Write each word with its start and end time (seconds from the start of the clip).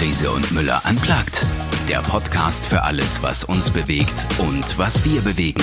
Riese 0.00 0.30
und 0.30 0.52
Müller 0.52 0.86
anplagt. 0.86 1.44
Der 1.88 2.00
Podcast 2.02 2.66
für 2.66 2.82
alles, 2.82 3.22
was 3.22 3.42
uns 3.42 3.70
bewegt 3.70 4.26
und 4.38 4.78
was 4.78 5.04
wir 5.04 5.20
bewegen. 5.22 5.62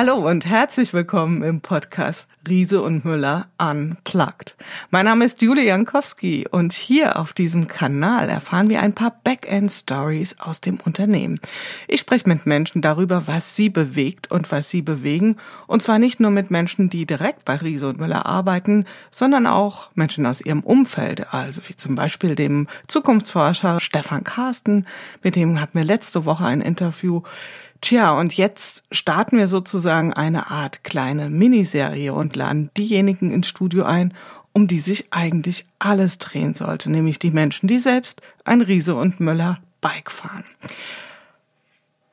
Hallo 0.00 0.14
und 0.14 0.46
herzlich 0.46 0.94
willkommen 0.94 1.42
im 1.42 1.60
Podcast 1.60 2.26
Riese 2.48 2.80
und 2.80 3.04
Müller 3.04 3.48
Unplugged. 3.58 4.56
Mein 4.88 5.04
Name 5.04 5.26
ist 5.26 5.42
Julie 5.42 5.66
Jankowski 5.66 6.48
und 6.50 6.72
hier 6.72 7.18
auf 7.18 7.34
diesem 7.34 7.68
Kanal 7.68 8.30
erfahren 8.30 8.70
wir 8.70 8.80
ein 8.80 8.94
paar 8.94 9.14
Backend-Stories 9.22 10.36
aus 10.38 10.62
dem 10.62 10.80
Unternehmen. 10.80 11.38
Ich 11.86 12.00
spreche 12.00 12.26
mit 12.30 12.46
Menschen 12.46 12.80
darüber, 12.80 13.26
was 13.26 13.56
sie 13.56 13.68
bewegt 13.68 14.30
und 14.30 14.50
was 14.50 14.70
sie 14.70 14.80
bewegen. 14.80 15.36
Und 15.66 15.82
zwar 15.82 15.98
nicht 15.98 16.18
nur 16.18 16.30
mit 16.30 16.50
Menschen, 16.50 16.88
die 16.88 17.04
direkt 17.04 17.44
bei 17.44 17.56
Riese 17.56 17.90
und 17.90 18.00
Müller 18.00 18.24
arbeiten, 18.24 18.86
sondern 19.10 19.46
auch 19.46 19.90
Menschen 19.94 20.24
aus 20.24 20.40
ihrem 20.40 20.60
Umfeld, 20.60 21.30
also 21.34 21.60
wie 21.68 21.76
zum 21.76 21.94
Beispiel 21.94 22.36
dem 22.36 22.68
Zukunftsforscher 22.88 23.80
Stefan 23.80 24.24
Carsten, 24.24 24.86
mit 25.22 25.36
dem 25.36 25.60
hatten 25.60 25.76
wir 25.76 25.84
letzte 25.84 26.24
Woche 26.24 26.46
ein 26.46 26.62
Interview. 26.62 27.20
Tja, 27.80 28.12
und 28.12 28.34
jetzt 28.34 28.84
starten 28.92 29.38
wir 29.38 29.48
sozusagen 29.48 30.12
eine 30.12 30.50
Art 30.50 30.84
kleine 30.84 31.30
Miniserie 31.30 32.12
und 32.12 32.36
laden 32.36 32.70
diejenigen 32.76 33.30
ins 33.30 33.48
Studio 33.48 33.84
ein, 33.84 34.12
um 34.52 34.66
die 34.66 34.80
sich 34.80 35.12
eigentlich 35.12 35.64
alles 35.78 36.18
drehen 36.18 36.54
sollte, 36.54 36.90
nämlich 36.90 37.18
die 37.18 37.30
Menschen, 37.30 37.68
die 37.68 37.78
selbst 37.78 38.20
ein 38.44 38.60
Riese 38.60 38.94
und 38.94 39.20
Möller 39.20 39.60
Bike 39.80 40.10
fahren. 40.10 40.44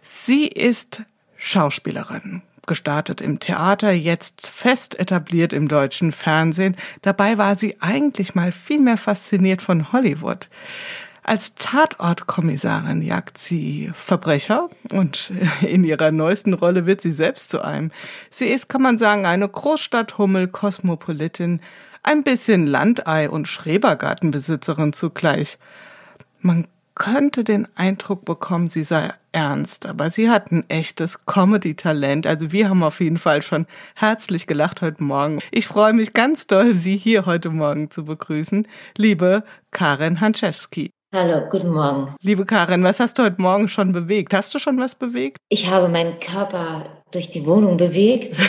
Sie 0.02 0.48
ist 0.48 1.04
Schauspielerin, 1.36 2.42
gestartet 2.66 3.22
im 3.22 3.40
Theater, 3.40 3.92
jetzt 3.92 4.48
fest 4.48 5.00
etabliert 5.00 5.52
im 5.52 5.68
deutschen 5.68 6.12
Fernsehen. 6.12 6.76
Dabei 7.02 7.38
war 7.38 7.56
sie 7.56 7.82
eigentlich 7.82 8.36
mal 8.36 8.52
viel 8.52 8.80
mehr 8.80 8.98
fasziniert 8.98 9.62
von 9.62 9.92
Hollywood. 9.92 10.50
Als 11.28 11.56
Tatortkommissarin 11.56 13.02
jagt 13.02 13.38
sie 13.38 13.92
Verbrecher 13.94 14.70
und 14.94 15.34
in 15.62 15.84
ihrer 15.84 16.12
neuesten 16.12 16.54
Rolle 16.54 16.86
wird 16.86 17.02
sie 17.02 17.12
selbst 17.12 17.50
zu 17.50 17.62
einem. 17.62 17.92
Sie 18.30 18.48
ist, 18.48 18.70
kann 18.70 18.82
man 18.82 18.98
sagen, 18.98 19.26
eine 19.26 19.50
Großstadthummel, 19.50 20.48
Kosmopolitin, 20.48 21.60
ein 22.02 22.24
bisschen 22.24 22.66
Landei 22.66 23.30
und 23.30 23.50
Schrebergartenbesitzerin 23.50 24.94
zugleich. 24.94 25.58
Man 26.40 26.70
könnte 26.96 27.44
den 27.44 27.68
Eindruck 27.76 28.24
bekommen, 28.24 28.70
sie 28.70 28.86
sei 28.86 29.12
ernst, 29.34 29.86
aber 29.86 30.10
sie 30.10 30.30
hat 30.30 30.54
ein 30.54 30.64
echtes 30.70 31.26
Comedy-Talent. 31.26 32.26
Also 32.26 32.54
wir 32.54 32.70
haben 32.70 32.84
auf 32.84 33.02
jeden 33.02 33.18
Fall 33.18 33.42
schon 33.42 33.68
herzlich 33.96 34.48
gelacht 34.48 34.82
heute 34.82 35.04
Morgen. 35.04 35.42
Ich 35.52 35.68
freue 35.68 35.92
mich 35.92 36.14
ganz 36.14 36.48
doll, 36.48 36.74
Sie 36.74 36.96
hier 36.96 37.26
heute 37.26 37.50
Morgen 37.50 37.92
zu 37.92 38.06
begrüßen, 38.06 38.66
liebe 38.96 39.44
Karen 39.72 40.22
Hanczewski. 40.22 40.92
Hallo, 41.14 41.48
guten 41.50 41.70
Morgen. 41.70 42.14
Liebe 42.22 42.46
Karin, 42.46 42.84
was 42.84 43.00
hast 43.00 43.18
du 43.18 43.24
heute 43.24 43.42
Morgen 43.42 43.70
schon 43.70 43.94
bewegt? 43.94 44.34
Hast 44.34 44.54
du 44.54 44.60
schon 44.60 44.78
was 44.78 44.94
bewegt? 44.94 45.38
Ich 45.48 45.72
habe 45.72 45.88
meinen 45.88 46.20
Körper 46.20 46.86
durch 47.12 47.30
die 47.30 47.46
Wohnung 47.46 47.78
bewegt. 47.78 48.38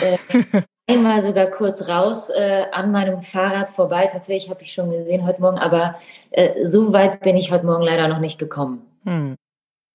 Äh, 0.87 0.95
einmal 0.95 1.21
sogar 1.21 1.47
kurz 1.47 1.87
raus 1.87 2.29
äh, 2.31 2.63
an 2.71 2.91
meinem 2.91 3.21
Fahrrad 3.21 3.69
vorbei. 3.69 4.09
Tatsächlich 4.11 4.49
habe 4.49 4.63
ich 4.63 4.73
schon 4.73 4.89
gesehen 4.89 5.25
heute 5.25 5.39
Morgen, 5.39 5.59
aber 5.59 5.99
äh, 6.31 6.65
so 6.65 6.91
weit 6.91 7.21
bin 7.21 7.37
ich 7.37 7.51
heute 7.51 7.65
Morgen 7.65 7.83
leider 7.83 8.07
noch 8.07 8.19
nicht 8.19 8.39
gekommen. 8.39 8.81
Hm. 9.05 9.35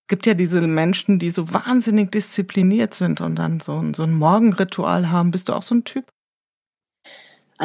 Es 0.05 0.09
gibt 0.09 0.27
ja 0.27 0.35
diese 0.35 0.61
Menschen, 0.61 1.19
die 1.19 1.33
so 1.33 1.53
wahnsinnig 1.53 2.13
diszipliniert 2.13 2.95
sind 2.95 3.21
und 3.21 3.37
dann 3.37 3.59
so 3.61 3.77
ein, 3.77 3.95
so 3.95 4.05
ein 4.05 4.15
Morgenritual 4.15 5.11
haben. 5.11 5.33
Bist 5.33 5.49
du 5.49 5.55
auch 5.55 5.63
so 5.63 5.75
ein 5.75 5.85
Typ? 5.85 6.07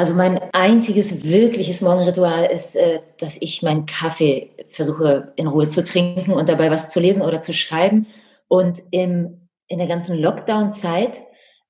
Also 0.00 0.14
mein 0.14 0.40
einziges 0.54 1.24
wirkliches 1.24 1.82
Morgenritual 1.82 2.46
ist, 2.46 2.74
äh, 2.74 3.00
dass 3.18 3.36
ich 3.38 3.62
meinen 3.62 3.84
Kaffee 3.84 4.50
versuche 4.70 5.34
in 5.36 5.46
Ruhe 5.46 5.66
zu 5.66 5.84
trinken 5.84 6.32
und 6.32 6.48
dabei 6.48 6.70
was 6.70 6.88
zu 6.88 7.00
lesen 7.00 7.20
oder 7.20 7.42
zu 7.42 7.52
schreiben. 7.52 8.06
Und 8.48 8.80
im, 8.92 9.50
in 9.66 9.76
der 9.76 9.88
ganzen 9.88 10.16
Lockdown-Zeit 10.16 11.20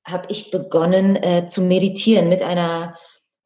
habe 0.04 0.28
ich 0.28 0.52
begonnen 0.52 1.16
äh, 1.16 1.48
zu 1.48 1.60
meditieren 1.62 2.28
mit 2.28 2.44
einer 2.44 2.96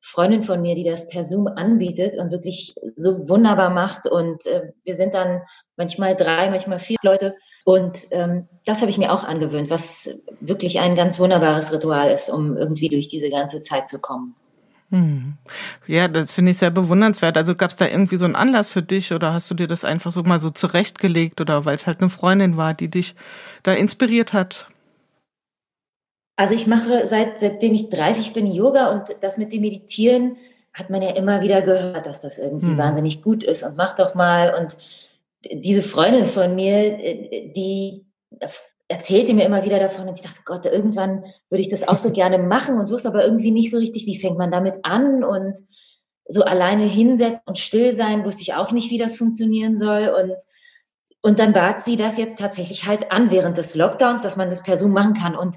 Freundin 0.02 0.42
von 0.42 0.60
mir, 0.60 0.74
die 0.74 0.84
das 0.84 1.08
per 1.08 1.24
Zoom 1.24 1.46
anbietet 1.46 2.18
und 2.18 2.30
wirklich 2.30 2.74
so 2.94 3.26
wunderbar 3.26 3.70
macht. 3.70 4.06
Und 4.06 4.44
äh, 4.44 4.72
wir 4.84 4.96
sind 4.96 5.14
dann 5.14 5.40
manchmal 5.78 6.14
drei, 6.14 6.50
manchmal 6.50 6.78
vier 6.78 6.98
Leute. 7.02 7.34
Und 7.64 8.00
ähm, 8.10 8.48
das 8.66 8.82
habe 8.82 8.90
ich 8.90 8.98
mir 8.98 9.14
auch 9.14 9.24
angewöhnt, 9.24 9.70
was 9.70 10.20
wirklich 10.40 10.78
ein 10.78 10.94
ganz 10.94 11.18
wunderbares 11.18 11.72
Ritual 11.72 12.10
ist, 12.10 12.28
um 12.28 12.58
irgendwie 12.58 12.90
durch 12.90 13.08
diese 13.08 13.30
ganze 13.30 13.60
Zeit 13.60 13.88
zu 13.88 13.98
kommen. 13.98 14.36
Ja, 15.86 16.08
das 16.08 16.34
finde 16.34 16.52
ich 16.52 16.58
sehr 16.58 16.70
bewundernswert. 16.70 17.36
Also 17.36 17.54
gab 17.54 17.70
es 17.70 17.76
da 17.76 17.86
irgendwie 17.86 18.16
so 18.16 18.24
einen 18.24 18.36
Anlass 18.36 18.70
für 18.70 18.82
dich 18.82 19.12
oder 19.12 19.32
hast 19.32 19.50
du 19.50 19.54
dir 19.54 19.66
das 19.66 19.84
einfach 19.84 20.12
so 20.12 20.22
mal 20.22 20.40
so 20.40 20.50
zurechtgelegt 20.50 21.40
oder 21.40 21.64
weil 21.64 21.76
es 21.76 21.86
halt 21.86 22.00
eine 22.00 22.10
Freundin 22.10 22.56
war, 22.56 22.74
die 22.74 22.88
dich 22.88 23.14
da 23.62 23.72
inspiriert 23.72 24.32
hat? 24.32 24.68
Also 26.36 26.54
ich 26.54 26.66
mache 26.66 27.06
seit 27.06 27.38
seitdem 27.38 27.74
ich 27.74 27.90
30 27.90 28.32
bin 28.32 28.46
Yoga 28.46 28.90
und 28.90 29.16
das 29.20 29.38
mit 29.38 29.52
dem 29.52 29.62
Meditieren 29.62 30.36
hat 30.72 30.90
man 30.90 31.02
ja 31.02 31.10
immer 31.10 31.40
wieder 31.40 31.62
gehört, 31.62 32.06
dass 32.06 32.22
das 32.22 32.38
irgendwie 32.38 32.66
hm. 32.66 32.78
wahnsinnig 32.78 33.22
gut 33.22 33.44
ist 33.44 33.62
und 33.62 33.76
mach 33.76 33.94
doch 33.94 34.14
mal 34.14 34.54
und 34.54 34.76
diese 35.52 35.82
Freundin 35.82 36.26
von 36.26 36.54
mir, 36.54 36.98
äh, 36.98 37.52
die 37.52 38.06
erzählte 38.88 39.34
mir 39.34 39.46
immer 39.46 39.64
wieder 39.64 39.78
davon 39.78 40.08
und 40.08 40.16
ich 40.16 40.22
dachte, 40.22 40.42
Gott, 40.44 40.66
irgendwann 40.66 41.24
würde 41.48 41.62
ich 41.62 41.68
das 41.68 41.86
auch 41.86 41.98
so 41.98 42.10
gerne 42.12 42.38
machen 42.38 42.78
und 42.78 42.90
wusste 42.90 43.08
aber 43.08 43.24
irgendwie 43.24 43.50
nicht 43.50 43.70
so 43.70 43.78
richtig, 43.78 44.06
wie 44.06 44.18
fängt 44.18 44.38
man 44.38 44.50
damit 44.50 44.84
an 44.84 45.24
und 45.24 45.56
so 46.26 46.42
alleine 46.42 46.84
hinsetzen 46.84 47.42
und 47.46 47.58
still 47.58 47.92
sein, 47.92 48.24
wusste 48.24 48.42
ich 48.42 48.54
auch 48.54 48.72
nicht, 48.72 48.90
wie 48.90 48.98
das 48.98 49.16
funktionieren 49.16 49.76
soll 49.76 50.08
und 50.08 50.34
und 51.20 51.38
dann 51.38 51.54
bat 51.54 51.82
sie 51.82 51.96
das 51.96 52.18
jetzt 52.18 52.38
tatsächlich 52.38 52.86
halt 52.86 53.10
an 53.10 53.30
während 53.30 53.56
des 53.56 53.74
Lockdowns, 53.74 54.22
dass 54.22 54.36
man 54.36 54.50
das 54.50 54.62
per 54.62 54.76
Zoom 54.76 54.92
machen 54.92 55.14
kann 55.14 55.34
und 55.34 55.56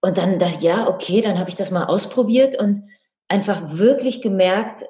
und 0.00 0.18
dann 0.18 0.38
dachte 0.38 0.64
ja, 0.64 0.88
okay, 0.88 1.20
dann 1.20 1.38
habe 1.38 1.50
ich 1.50 1.56
das 1.56 1.70
mal 1.70 1.84
ausprobiert 1.84 2.58
und 2.58 2.80
einfach 3.28 3.78
wirklich 3.78 4.22
gemerkt, 4.22 4.84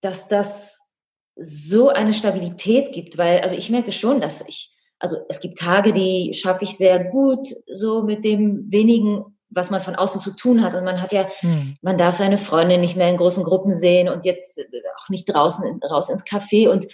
dass 0.00 0.28
das 0.28 0.98
so 1.36 1.88
eine 1.88 2.12
Stabilität 2.12 2.92
gibt, 2.92 3.16
weil 3.18 3.40
also 3.40 3.54
ich 3.54 3.70
merke 3.70 3.92
schon, 3.92 4.20
dass 4.20 4.46
ich 4.48 4.73
also 4.98 5.18
es 5.28 5.40
gibt 5.40 5.58
Tage, 5.58 5.92
die 5.92 6.32
schaffe 6.34 6.64
ich 6.64 6.76
sehr 6.76 7.02
gut, 7.04 7.48
so 7.72 8.02
mit 8.02 8.24
dem 8.24 8.70
wenigen, 8.70 9.24
was 9.50 9.70
man 9.70 9.82
von 9.82 9.94
außen 9.94 10.20
zu 10.20 10.34
tun 10.34 10.62
hat. 10.62 10.74
Und 10.74 10.84
man 10.84 11.00
hat 11.00 11.12
ja, 11.12 11.28
hm. 11.40 11.76
man 11.82 11.98
darf 11.98 12.16
seine 12.16 12.38
Freundin 12.38 12.80
nicht 12.80 12.96
mehr 12.96 13.08
in 13.08 13.16
großen 13.16 13.44
Gruppen 13.44 13.72
sehen 13.72 14.08
und 14.08 14.24
jetzt 14.24 14.60
auch 14.98 15.08
nicht 15.08 15.26
draußen 15.26 15.80
raus 15.82 16.08
ins 16.08 16.24
Café. 16.24 16.68
Und 16.68 16.86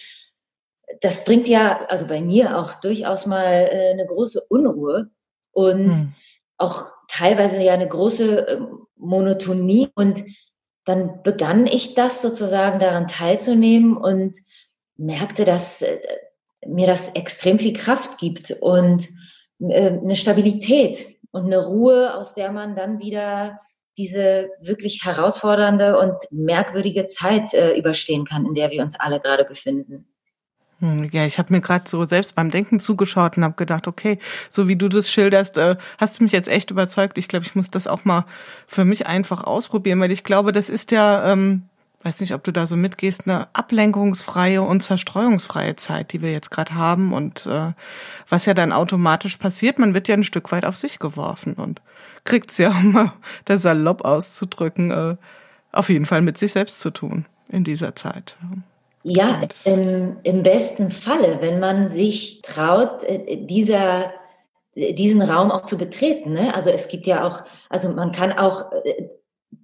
das 1.01 1.25
bringt 1.25 1.49
ja, 1.49 1.87
also 1.89 2.07
bei 2.07 2.21
mir 2.21 2.59
auch 2.59 2.75
durchaus 2.75 3.27
mal 3.27 3.69
äh, 3.71 3.91
eine 3.93 4.07
große 4.07 4.43
Unruhe 4.49 5.11
und 5.53 5.95
hm. 5.95 6.15
auch 6.59 6.85
teilweise 7.09 7.63
ja 7.63 7.75
eine 7.75 7.89
große 7.89 8.49
äh, 8.49 8.61
Monotonie. 8.97 9.89
Und 9.95 10.25
dann 10.85 11.23
begann 11.23 11.67
ich 11.67 11.95
das 11.95 12.23
sozusagen 12.23 12.81
daran 12.81 13.07
teilzunehmen 13.07 13.97
und 13.97 14.39
merkte, 14.97 15.45
dass 15.45 15.83
äh, 15.83 15.99
mir 16.67 16.87
das 16.87 17.11
extrem 17.11 17.59
viel 17.59 17.73
Kraft 17.73 18.19
gibt 18.19 18.51
und 18.61 19.09
äh, 19.61 19.91
eine 19.91 20.17
Stabilität 20.17 21.07
und 21.31 21.47
eine 21.47 21.59
Ruhe, 21.59 22.15
aus 22.15 22.35
der 22.35 22.53
man 22.53 22.77
dann 22.77 22.99
wieder 22.99 23.61
diese 23.97 24.49
wirklich 24.61 25.05
herausfordernde 25.05 25.99
und 25.99 26.15
merkwürdige 26.31 27.07
Zeit 27.07 27.53
äh, 27.55 27.77
überstehen 27.77 28.25
kann, 28.25 28.47
in 28.47 28.55
der 28.55 28.71
wir 28.71 28.83
uns 28.83 28.99
alle 28.99 29.21
gerade 29.21 29.45
befinden. 29.45 30.07
Hm, 30.81 31.11
ja, 31.13 31.27
ich 31.27 31.39
habe 31.39 31.53
mir 31.53 31.61
gerade 31.61 31.89
so 31.89 32.07
selbst 32.07 32.35
beim 32.35 32.51
Denken 32.51 32.81
zugeschaut 32.81 33.37
und 33.37 33.45
habe 33.45 33.55
gedacht, 33.55 33.87
okay, 33.87 34.19
so 34.49 34.67
wie 34.69 34.77
du 34.77 34.89
das 34.89 35.11
schilderst, 35.11 35.59
äh, 35.59 35.77
hast 35.99 36.19
du 36.19 36.23
mich 36.23 36.33
jetzt 36.33 36.49
echt 36.49 36.71
überzeugt. 36.71 37.19
Ich 37.19 37.29
glaube, 37.29 37.45
ich 37.45 37.55
muss 37.55 37.71
das 37.71 37.87
auch 37.87 38.07
mal 38.07 38.25
für 38.67 38.87
mich 38.87 39.07
einfach 39.07 39.45
ausprobieren, 39.45 40.01
weil 40.01 40.11
ich 40.11 40.25
glaube, 40.25 40.53
das 40.53 40.71
ist 40.71 40.91
ja 40.93 41.33
ähm, 41.33 41.69
weiß 42.03 42.21
nicht, 42.21 42.35
ob 42.35 42.43
du 42.45 42.53
da 42.53 42.67
so 42.67 42.77
mitgehst, 42.77 43.27
eine 43.27 43.49
ablenkungsfreie 43.55 44.63
und 44.63 44.83
zerstreuungsfreie 44.83 45.77
Zeit, 45.77 46.13
die 46.13 46.23
wir 46.23 46.33
jetzt 46.33 46.51
gerade 46.51 46.75
haben 46.75 47.13
und 47.13 47.47
äh, 47.47 47.73
was 48.29 48.47
ja 48.47 48.55
dann 48.55 48.73
automatisch 48.73 49.37
passiert, 49.37 49.79
man 49.79 49.93
wird 49.93 50.09
ja 50.09 50.15
ein 50.15 50.23
Stück 50.23 50.51
weit 50.51 50.65
auf 50.65 50.77
sich 50.77 50.99
geworfen 50.99 51.55
und 51.55 51.83
kriegt's 52.25 52.59
ja, 52.59 52.71
um 52.81 52.93
mal 52.93 53.13
der 53.49 53.59
Salopp 53.59 54.05
auszudrücken, 54.05 54.91
äh, 54.91 55.17
auf 55.73 55.89
jeden 55.89 56.07
Fall 56.07 56.23
mit 56.23 56.39
sich 56.39 56.53
selbst 56.53 56.81
zu 56.81 56.91
tun 56.91 57.27
in 57.49 57.65
dieser 57.65 57.95
Zeit. 57.95 58.37
Ja, 59.03 59.41
im, 59.65 60.17
im 60.23 60.43
besten 60.43 60.91
Falle, 60.91 61.39
wenn 61.41 61.61
man 61.61 61.89
sich 61.89 62.41
traut, 62.43 63.05
äh, 63.05 63.45
dieser 63.47 64.13
diesen 64.77 65.21
Raum 65.21 65.51
auch 65.51 65.63
zu 65.63 65.77
betreten. 65.77 66.33
Ne? 66.33 66.55
Also 66.55 66.71
es 66.71 66.89
gibt 66.89 67.07
ja 67.07 67.27
auch, 67.27 67.43
also 67.69 67.91
man 67.91 68.13
kann 68.13 68.33
auch 68.33 68.73
äh, 68.85 69.09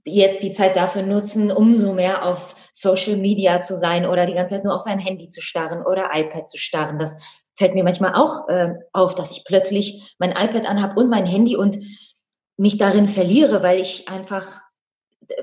jetzt 0.05 0.43
die 0.43 0.53
Zeit 0.53 0.77
dafür 0.77 1.03
nutzen, 1.03 1.51
umso 1.51 1.93
mehr 1.93 2.25
auf 2.25 2.55
Social 2.73 3.17
Media 3.17 3.61
zu 3.61 3.77
sein 3.77 4.07
oder 4.07 4.27
die 4.27 4.35
ganze 4.35 4.57
Zeit 4.57 4.65
nur 4.65 4.75
auf 4.75 4.83
sein 4.83 4.99
Handy 4.99 5.29
zu 5.29 5.41
starren 5.41 5.85
oder 5.85 6.11
iPad 6.13 6.49
zu 6.49 6.59
starren. 6.59 6.99
Das 6.99 7.21
fällt 7.57 7.75
mir 7.75 7.85
manchmal 7.85 8.15
auch 8.15 8.49
äh, 8.49 8.75
auf, 8.93 9.15
dass 9.15 9.33
ich 9.33 9.45
plötzlich 9.45 10.15
mein 10.19 10.33
iPad 10.33 10.67
anhab 10.67 10.97
und 10.97 11.09
mein 11.09 11.27
Handy 11.27 11.57
und 11.57 11.79
mich 12.57 12.79
darin 12.79 13.09
verliere, 13.09 13.63
weil 13.63 13.81
ich 13.81 14.09
einfach 14.09 14.61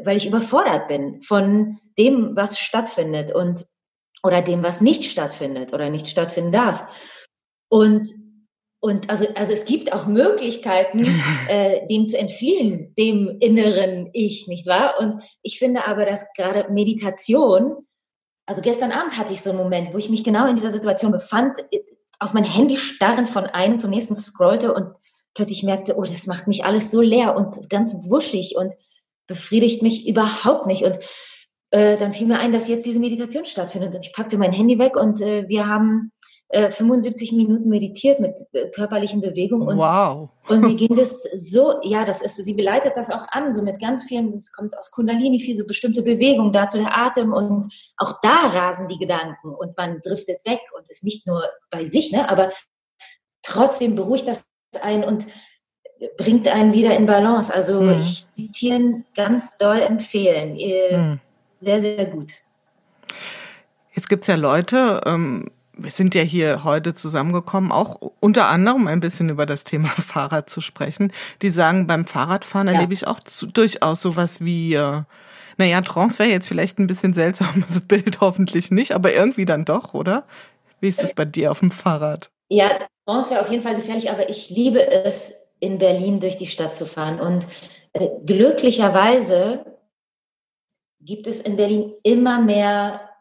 weil 0.01 0.17
ich 0.17 0.27
überfordert 0.27 0.87
bin 0.87 1.21
von 1.21 1.79
dem, 1.97 2.35
was 2.35 2.59
stattfindet 2.59 3.33
und 3.33 3.65
oder 4.23 4.41
dem, 4.41 4.63
was 4.63 4.81
nicht 4.81 5.03
stattfindet 5.03 5.73
oder 5.73 5.89
nicht 5.89 6.07
stattfinden 6.07 6.51
darf. 6.51 6.85
Und 7.69 8.07
und 8.83 9.09
also, 9.09 9.25
also 9.35 9.53
es 9.53 9.63
gibt 9.63 9.93
auch 9.93 10.07
Möglichkeiten, 10.07 11.23
äh, 11.47 11.87
dem 11.87 12.05
zu 12.05 12.17
entfliehen, 12.17 12.93
dem 12.97 13.37
inneren 13.39 14.09
Ich, 14.11 14.47
nicht 14.49 14.67
wahr? 14.67 14.95
Und 14.99 15.23
ich 15.41 15.57
finde 15.57 15.87
aber, 15.87 16.05
dass 16.05 16.33
gerade 16.33 16.69
Meditation, 16.69 17.87
also 18.45 18.61
gestern 18.61 18.91
Abend 18.91 19.17
hatte 19.17 19.31
ich 19.31 19.41
so 19.41 19.51
einen 19.51 19.59
Moment, 19.59 19.93
wo 19.93 19.97
ich 19.97 20.09
mich 20.09 20.25
genau 20.25 20.47
in 20.47 20.57
dieser 20.57 20.69
Situation 20.69 21.13
befand, 21.13 21.59
auf 22.19 22.33
mein 22.33 22.43
Handy 22.43 22.75
starrend 22.75 23.29
von 23.29 23.45
einem 23.45 23.77
zum 23.77 23.89
nächsten 23.89 24.15
scrollte 24.15 24.73
und 24.73 24.93
plötzlich 25.33 25.63
merkte, 25.63 25.95
oh, 25.95 26.03
das 26.03 26.27
macht 26.27 26.49
mich 26.49 26.65
alles 26.65 26.91
so 26.91 26.99
leer 26.99 27.37
und 27.37 27.69
ganz 27.69 27.93
wuschig 28.09 28.57
und 28.57 28.73
befriedigt 29.27 29.81
mich 29.81 30.05
überhaupt 30.05 30.65
nicht. 30.65 30.83
Und 30.83 30.99
äh, 31.69 31.95
dann 31.95 32.11
fiel 32.11 32.27
mir 32.27 32.39
ein, 32.39 32.51
dass 32.51 32.67
jetzt 32.67 32.85
diese 32.85 32.99
Meditation 32.99 33.45
stattfindet. 33.45 33.95
Und 33.95 34.05
ich 34.05 34.11
packte 34.11 34.37
mein 34.37 34.51
Handy 34.51 34.77
weg 34.77 34.97
und 34.97 35.21
äh, 35.21 35.47
wir 35.47 35.67
haben 35.67 36.11
äh, 36.53 36.69
75 36.69 37.31
Minuten 37.31 37.67
meditiert 37.67 38.19
mit 38.19 38.39
äh, 38.53 38.67
körperlichen 38.69 39.21
Bewegungen. 39.21 39.67
Und, 39.67 39.77
wow. 39.77 40.29
und 40.47 40.61
mir 40.61 40.75
ging 40.75 40.93
das 40.93 41.23
so, 41.33 41.79
ja, 41.81 42.05
das 42.05 42.21
ist, 42.21 42.35
sie 42.35 42.53
beleitet 42.53 42.93
das 42.95 43.09
auch 43.09 43.27
an, 43.29 43.51
so 43.51 43.63
mit 43.63 43.81
ganz 43.81 44.03
vielen, 44.03 44.31
das 44.31 44.51
kommt 44.51 44.77
aus 44.77 44.91
Kundalini, 44.91 45.39
viel 45.39 45.57
so 45.57 45.65
bestimmte 45.65 46.03
Bewegungen, 46.03 46.51
dazu 46.51 46.77
der 46.77 46.95
Atem 46.95 47.33
und 47.33 47.67
auch 47.97 48.19
da 48.21 48.51
rasen 48.53 48.87
die 48.87 48.99
Gedanken 48.99 49.55
und 49.55 49.75
man 49.75 49.99
driftet 50.01 50.45
weg 50.45 50.59
und 50.77 50.87
ist 50.89 51.03
nicht 51.03 51.25
nur 51.25 51.43
bei 51.71 51.85
sich, 51.85 52.11
ne, 52.11 52.29
aber 52.29 52.51
trotzdem 53.41 53.95
beruhigt 53.95 54.27
das 54.27 54.45
einen 54.83 55.03
und 55.03 55.25
bringt 56.17 56.47
einen 56.47 56.71
wieder 56.73 56.95
in 56.95 57.07
Balance. 57.07 57.51
Also 57.51 57.81
mhm. 57.81 57.97
ich 57.97 58.27
meditieren 58.37 59.05
ganz 59.15 59.57
doll 59.57 59.79
empfehlen. 59.79 60.53
Mhm. 60.53 61.19
Sehr, 61.59 61.81
sehr 61.81 62.05
gut. 62.05 62.31
Jetzt 63.93 64.07
gibt 64.07 64.23
es 64.23 64.27
ja 64.27 64.35
Leute, 64.35 65.01
ähm, 65.07 65.49
wir 65.83 65.91
sind 65.91 66.15
ja 66.15 66.21
hier 66.21 66.63
heute 66.63 66.93
zusammengekommen, 66.93 67.71
auch 67.71 67.99
unter 68.19 68.47
anderem 68.47 68.87
ein 68.87 68.99
bisschen 68.99 69.29
über 69.29 69.45
das 69.45 69.63
Thema 69.63 69.89
Fahrrad 69.99 70.49
zu 70.49 70.61
sprechen. 70.61 71.11
Die 71.41 71.49
sagen, 71.49 71.87
beim 71.87 72.05
Fahrradfahren 72.05 72.67
ja. 72.67 72.73
erlebe 72.73 72.93
ich 72.93 73.05
auch 73.05 73.19
zu, 73.19 73.47
durchaus 73.47 74.01
sowas 74.01 74.43
wie, 74.43 74.73
äh, 74.73 75.01
naja, 75.57 75.81
Trance 75.81 76.19
wäre 76.19 76.29
jetzt 76.29 76.47
vielleicht 76.47 76.79
ein 76.79 76.87
bisschen 76.87 77.13
seltsam, 77.13 77.63
also 77.67 77.81
Bild 77.81 78.21
hoffentlich 78.21 78.71
nicht, 78.71 78.93
aber 78.93 79.13
irgendwie 79.13 79.45
dann 79.45 79.65
doch, 79.65 79.93
oder? 79.93 80.25
Wie 80.79 80.89
ist 80.89 81.03
das 81.03 81.13
bei 81.13 81.25
dir 81.25 81.51
auf 81.51 81.59
dem 81.59 81.71
Fahrrad? 81.71 82.31
Ja, 82.49 82.79
Trance 83.05 83.31
wäre 83.31 83.41
auf 83.41 83.51
jeden 83.51 83.63
Fall 83.63 83.75
gefährlich, 83.75 84.09
aber 84.09 84.29
ich 84.29 84.49
liebe 84.49 84.85
es, 84.85 85.33
in 85.59 85.77
Berlin 85.77 86.19
durch 86.19 86.37
die 86.37 86.47
Stadt 86.47 86.75
zu 86.75 86.85
fahren. 86.85 87.21
Und 87.21 87.47
äh, 87.93 88.09
glücklicherweise 88.25 89.65
gibt 90.99 91.25
es 91.27 91.39
in 91.39 91.55
Berlin 91.55 91.93
immer 92.03 92.41
mehr 92.41 93.12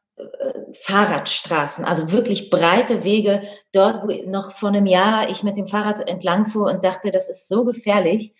Fahrradstraßen, 0.80 1.84
also 1.84 2.12
wirklich 2.12 2.50
breite 2.50 3.04
Wege, 3.04 3.42
dort, 3.72 4.02
wo 4.02 4.30
noch 4.30 4.52
vor 4.52 4.70
einem 4.70 4.86
Jahr 4.86 5.28
ich 5.28 5.42
mit 5.42 5.56
dem 5.56 5.66
Fahrrad 5.66 6.06
entlang 6.08 6.46
fuhr 6.46 6.70
und 6.70 6.84
dachte, 6.84 7.10
das 7.10 7.28
ist 7.28 7.48
so 7.48 7.64
gefährlich. 7.64 8.32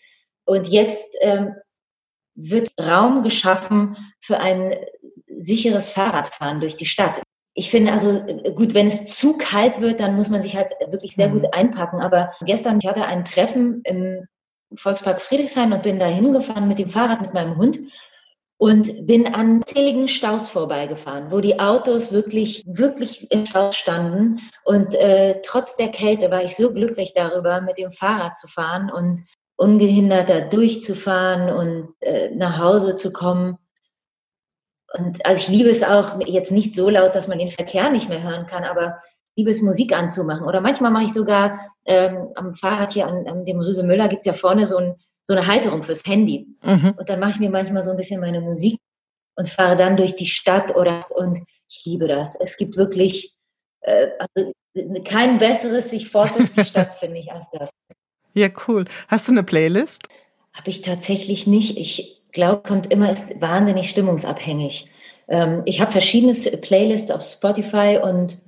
Und 0.45 0.69
jetzt 0.69 1.17
ähm, 1.21 1.55
wird 2.35 2.71
Raum 2.81 3.23
geschaffen 3.23 3.97
für 4.21 4.39
ein 4.39 4.75
sicheres 5.37 5.91
Fahrradfahren 5.91 6.61
durch 6.61 6.77
die 6.77 6.87
Stadt. 6.87 7.23
Ich 7.55 7.71
finde 7.71 7.93
also 7.93 8.25
gut, 8.55 8.75
wenn 8.75 8.87
es 8.87 9.15
zu 9.15 9.37
kalt 9.37 9.81
wird, 9.81 10.01
dann 10.01 10.17
muss 10.17 10.31
man 10.31 10.43
sich 10.43 10.57
halt 10.57 10.73
wirklich 10.89 11.15
sehr 11.15 11.29
mhm. 11.29 11.41
gut 11.41 11.55
einpacken. 11.55 12.01
Aber 12.01 12.33
gestern, 12.43 12.79
ich 12.81 12.89
hatte 12.89 13.05
ein 13.05 13.25
Treffen 13.25 13.83
im 13.85 14.27
Volkspark 14.75 15.21
Friedrichshain 15.21 15.73
und 15.73 15.83
bin 15.83 15.99
da 15.99 16.07
hingefahren 16.07 16.67
mit 16.67 16.79
dem 16.79 16.89
Fahrrad 16.89 17.21
mit 17.21 17.35
meinem 17.35 17.57
Hund 17.57 17.79
und 18.63 19.09
bin 19.09 19.27
an 19.27 19.61
zähligen 19.67 20.07
Staus 20.07 20.49
vorbeigefahren, 20.49 21.33
wo 21.33 21.41
die 21.41 21.59
Autos 21.59 22.13
wirklich, 22.13 22.65
wirklich 22.65 23.29
im 23.33 23.45
Stau 23.45 23.73
standen. 23.73 24.39
Und 24.65 24.95
äh, 24.95 25.41
trotz 25.45 25.77
der 25.77 25.89
Kälte 25.89 26.31
war 26.31 26.45
ich 26.45 26.55
so 26.55 26.73
glücklich 26.73 27.13
darüber, 27.13 27.61
mit 27.61 27.77
dem 27.77 27.91
Fahrrad 27.91 28.37
zu 28.37 28.47
fahren 28.47 28.89
und 28.89 29.21
ungehindert 29.57 30.31
da 30.31 30.43
durchzufahren 30.43 31.53
und 31.53 31.95
äh, 32.03 32.31
nach 32.37 32.59
Hause 32.59 32.95
zu 32.95 33.13
kommen. 33.13 33.59
Und 34.97 35.27
also 35.27 35.43
ich 35.43 35.49
liebe 35.49 35.69
es 35.69 35.83
auch 35.83 36.21
jetzt 36.21 36.53
nicht 36.53 36.77
so 36.77 36.89
laut, 36.89 37.17
dass 37.17 37.27
man 37.27 37.41
den 37.41 37.51
Verkehr 37.51 37.91
nicht 37.91 38.09
mehr 38.09 38.23
hören 38.23 38.47
kann, 38.47 38.63
aber 38.63 38.97
liebe 39.35 39.51
es, 39.51 39.61
Musik 39.61 39.93
anzumachen. 39.93 40.47
Oder 40.47 40.61
manchmal 40.61 40.93
mache 40.93 41.07
ich 41.07 41.13
sogar 41.13 41.59
ähm, 41.85 42.29
am 42.37 42.55
Fahrrad 42.55 42.93
hier 42.93 43.09
an, 43.09 43.27
an 43.27 43.45
dem 43.45 43.59
Rüse 43.59 43.83
Müller 43.83 44.07
gibt's 44.07 44.27
ja 44.27 44.35
vorne 44.35 44.67
so 44.67 44.77
ein 44.77 44.95
so 45.23 45.35
eine 45.35 45.47
Halterung 45.47 45.83
fürs 45.83 46.07
Handy. 46.07 46.47
Mhm. 46.63 46.95
Und 46.97 47.09
dann 47.09 47.21
mache 47.21 47.33
ich 47.33 47.41
mir 47.41 47.51
manchmal 47.51 47.83
so 47.83 47.91
ein 47.91 47.97
bisschen 47.97 48.21
meine 48.21 48.41
Musik 48.41 48.79
und 49.37 49.49
fahre 49.49 49.77
dann 49.77 49.97
durch 49.97 50.17
die 50.17 50.27
Stadt 50.27 50.75
oder 50.75 51.01
und 51.17 51.39
ich 51.69 51.83
liebe 51.87 52.09
das. 52.09 52.39
Es 52.39 52.57
gibt 52.57 52.77
wirklich 52.77 53.35
äh, 53.83 54.09
also 54.19 54.53
kein 55.05 55.39
besseres 55.39 55.91
sich 55.91 56.09
fort 56.09 56.33
durch 56.37 56.53
die 56.53 56.65
Stadt, 56.65 56.93
finde 56.99 57.19
ich, 57.19 57.31
als 57.31 57.51
das. 57.51 57.71
Ja, 58.35 58.49
cool. 58.67 58.85
Hast 59.09 59.29
du 59.29 59.33
eine 59.33 59.43
Playlist? 59.43 60.09
Habe 60.55 60.71
ich 60.71 60.83
tatsächlich 60.83 61.47
nicht. 61.47 61.77
Ich 61.77 62.23
glaube, 62.33 62.63
kommt 62.63 62.91
immer, 62.91 63.13
ist 63.13 63.41
wahnsinnig 63.41 63.91
stimmungsabhängig. 63.91 64.91
Ähm, 65.29 65.63
ich 65.67 65.81
habe 65.81 65.93
verschiedene 65.93 66.35
Playlists 66.59 67.11
auf 67.11 67.23
Spotify 67.23 68.01
und 68.03 68.39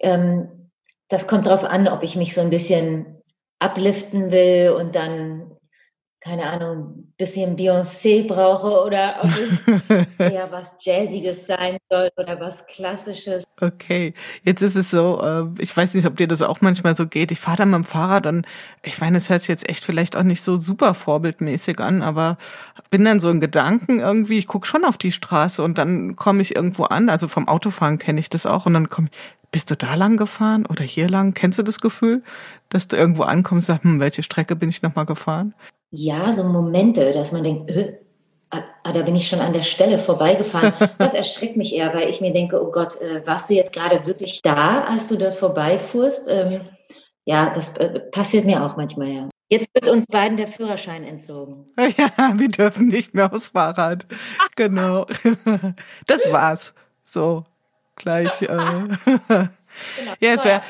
ähm, 0.00 0.70
das 1.08 1.26
kommt 1.26 1.46
darauf 1.46 1.64
an, 1.64 1.88
ob 1.88 2.02
ich 2.02 2.16
mich 2.16 2.34
so 2.34 2.40
ein 2.40 2.50
bisschen 2.50 3.20
upliften 3.60 4.30
will 4.30 4.70
und 4.70 4.94
dann 4.94 5.49
keine 6.20 6.50
Ahnung, 6.50 7.12
bisschen 7.16 7.56
Beyoncé 7.56 8.26
brauche 8.26 8.84
oder 8.84 9.20
ob 9.22 9.30
es 9.38 9.66
eher 10.18 10.52
was 10.52 10.72
Jazziges 10.78 11.46
sein 11.46 11.78
soll 11.88 12.10
oder 12.18 12.38
was 12.38 12.66
Klassisches. 12.66 13.44
Okay, 13.58 14.12
jetzt 14.42 14.60
ist 14.60 14.76
es 14.76 14.90
so, 14.90 15.22
äh, 15.22 15.62
ich 15.62 15.74
weiß 15.74 15.94
nicht, 15.94 16.06
ob 16.06 16.16
dir 16.16 16.28
das 16.28 16.42
auch 16.42 16.60
manchmal 16.60 16.94
so 16.94 17.06
geht. 17.06 17.30
Ich 17.30 17.40
fahre 17.40 17.58
dann 17.58 17.70
mit 17.70 17.78
dem 17.78 17.84
Fahrrad 17.84 18.26
und 18.26 18.46
ich 18.82 19.00
meine, 19.00 19.16
es 19.16 19.30
hört 19.30 19.40
sich 19.40 19.48
jetzt 19.48 19.68
echt 19.68 19.82
vielleicht 19.82 20.14
auch 20.14 20.22
nicht 20.22 20.42
so 20.42 20.58
super 20.58 20.92
vorbildmäßig 20.92 21.80
an, 21.80 22.02
aber 22.02 22.36
bin 22.90 23.04
dann 23.04 23.20
so 23.20 23.30
in 23.30 23.40
Gedanken 23.40 24.00
irgendwie, 24.00 24.38
ich 24.38 24.46
gucke 24.46 24.66
schon 24.66 24.84
auf 24.84 24.98
die 24.98 25.12
Straße 25.12 25.62
und 25.62 25.78
dann 25.78 26.16
komme 26.16 26.42
ich 26.42 26.54
irgendwo 26.54 26.84
an, 26.84 27.08
also 27.08 27.28
vom 27.28 27.48
Autofahren 27.48 27.96
kenne 27.96 28.20
ich 28.20 28.28
das 28.28 28.44
auch 28.44 28.66
und 28.66 28.74
dann 28.74 28.90
komme 28.90 29.08
ich, 29.10 29.18
bist 29.52 29.70
du 29.70 29.74
da 29.76 29.94
lang 29.94 30.16
gefahren 30.16 30.66
oder 30.66 30.84
hier 30.84 31.08
lang? 31.08 31.34
Kennst 31.34 31.58
du 31.58 31.62
das 31.62 31.80
Gefühl, 31.80 32.22
dass 32.68 32.88
du 32.88 32.96
irgendwo 32.96 33.22
ankommst 33.22 33.68
und 33.68 33.74
sagst, 33.74 33.84
hm, 33.84 34.00
welche 34.00 34.22
Strecke 34.22 34.54
bin 34.54 34.68
ich 34.68 34.82
nochmal 34.82 35.06
gefahren? 35.06 35.54
Ja, 35.90 36.32
so 36.32 36.44
Momente, 36.44 37.12
dass 37.12 37.32
man 37.32 37.42
denkt, 37.42 37.70
äh, 37.70 37.98
ah, 38.50 38.92
da 38.92 39.02
bin 39.02 39.16
ich 39.16 39.28
schon 39.28 39.40
an 39.40 39.52
der 39.52 39.62
Stelle 39.62 39.98
vorbeigefahren. 39.98 40.72
Das 40.98 41.14
erschreckt 41.14 41.56
mich 41.56 41.74
eher, 41.74 41.92
weil 41.94 42.08
ich 42.08 42.20
mir 42.20 42.32
denke, 42.32 42.62
oh 42.62 42.70
Gott, 42.70 43.00
äh, 43.00 43.26
warst 43.26 43.50
du 43.50 43.54
jetzt 43.54 43.72
gerade 43.72 44.06
wirklich 44.06 44.42
da, 44.42 44.84
als 44.84 45.08
du 45.08 45.16
dort 45.16 45.34
vorbeifuhrst? 45.34 46.28
Ähm, 46.28 46.60
ja, 47.24 47.52
das 47.54 47.76
äh, 47.76 48.00
passiert 48.00 48.44
mir 48.44 48.64
auch 48.64 48.76
manchmal, 48.76 49.08
ja. 49.08 49.30
Jetzt 49.48 49.74
wird 49.74 49.88
uns 49.88 50.06
beiden 50.06 50.36
der 50.36 50.46
Führerschein 50.46 51.04
entzogen. 51.04 51.66
Ja, 51.76 52.32
wir 52.36 52.48
dürfen 52.48 52.86
nicht 52.88 53.14
mehr 53.14 53.32
aufs 53.32 53.48
Fahrrad. 53.48 54.06
genau. 54.56 55.06
Das 56.06 56.30
war's. 56.32 56.72
So, 57.02 57.42
gleich. 57.96 58.42
Äh. 58.42 58.46
genau, 58.46 59.48
ja, 60.20 60.34
es 60.34 60.44
wäre. 60.44 60.62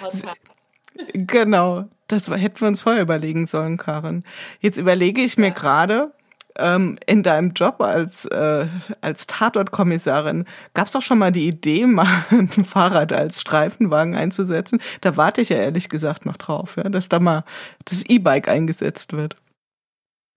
Genau. 1.14 1.84
Das 2.08 2.28
hätten 2.28 2.60
wir 2.60 2.68
uns 2.68 2.82
vorher 2.82 3.02
überlegen 3.02 3.46
sollen, 3.46 3.76
Karin. 3.76 4.24
Jetzt 4.60 4.78
überlege 4.78 5.20
ich 5.20 5.38
mir 5.38 5.52
gerade, 5.52 6.12
ähm, 6.58 6.98
in 7.06 7.22
deinem 7.22 7.52
Job 7.52 7.80
als, 7.80 8.24
äh, 8.26 8.66
als 9.00 9.26
Tatortkommissarin, 9.26 10.44
gab 10.74 10.88
es 10.88 10.96
auch 10.96 11.02
schon 11.02 11.18
mal 11.18 11.32
die 11.32 11.46
Idee, 11.48 11.86
mal 11.86 12.24
ein 12.30 12.48
Fahrrad 12.48 13.12
als 13.12 13.40
Streifenwagen 13.40 14.14
einzusetzen? 14.14 14.80
Da 15.00 15.16
warte 15.16 15.40
ich 15.40 15.48
ja 15.48 15.56
ehrlich 15.56 15.88
gesagt 15.88 16.26
noch 16.26 16.36
drauf, 16.36 16.76
ja, 16.76 16.84
dass 16.84 17.08
da 17.08 17.20
mal 17.20 17.44
das 17.84 18.02
E-Bike 18.06 18.48
eingesetzt 18.48 19.12
wird. 19.12 19.36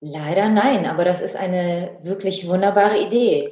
Leider 0.05 0.50
nein, 0.50 0.86
aber 0.86 1.05
das 1.05 1.22
ist 1.22 1.38
eine 1.38 1.91
wirklich 2.03 2.46
wunderbare 2.48 3.00
Idee. 3.00 3.51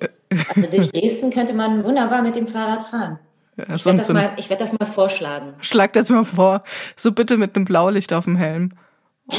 Also 0.53 0.69
durch 0.69 0.91
Dresden 0.91 1.29
könnte 1.29 1.53
man 1.53 1.85
wunderbar 1.85 2.21
mit 2.21 2.35
dem 2.35 2.47
Fahrrad 2.47 2.83
fahren. 2.83 3.19
Ja, 3.67 3.75
ich 3.75 3.85
werde 3.85 3.97
das, 3.97 4.09
mal, 4.09 4.37
werd 4.37 4.61
das 4.61 4.73
mal 4.73 4.85
vorschlagen. 4.85 5.53
Schlag 5.59 5.93
das 5.93 6.09
mal 6.09 6.25
vor. 6.25 6.63
So 6.95 7.11
bitte 7.11 7.37
mit 7.37 7.55
einem 7.55 7.65
Blaulicht 7.65 8.13
auf 8.13 8.25
dem 8.25 8.35
Helm. 8.35 8.73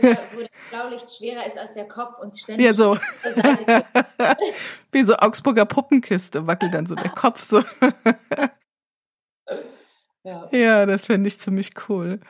wo, 0.00 0.08
das 0.08 0.50
Blaulicht 0.70 1.10
schwerer 1.16 1.46
ist 1.46 1.58
als 1.58 1.74
der 1.74 1.88
Kopf 1.88 2.18
und 2.20 2.38
ständig. 2.38 2.66
Ja, 2.66 2.72
so. 2.72 2.96
Wie 4.92 5.04
so 5.04 5.16
Augsburger 5.16 5.64
Puppenkiste 5.64 6.46
wackelt 6.46 6.74
dann 6.74 6.86
so 6.86 6.94
der 6.94 7.10
Kopf 7.10 7.42
so. 7.42 7.58
ja. 10.24 10.48
ja, 10.50 10.86
das 10.86 11.06
fände 11.06 11.26
ich 11.28 11.38
ziemlich 11.38 11.72
cool. 11.88 12.20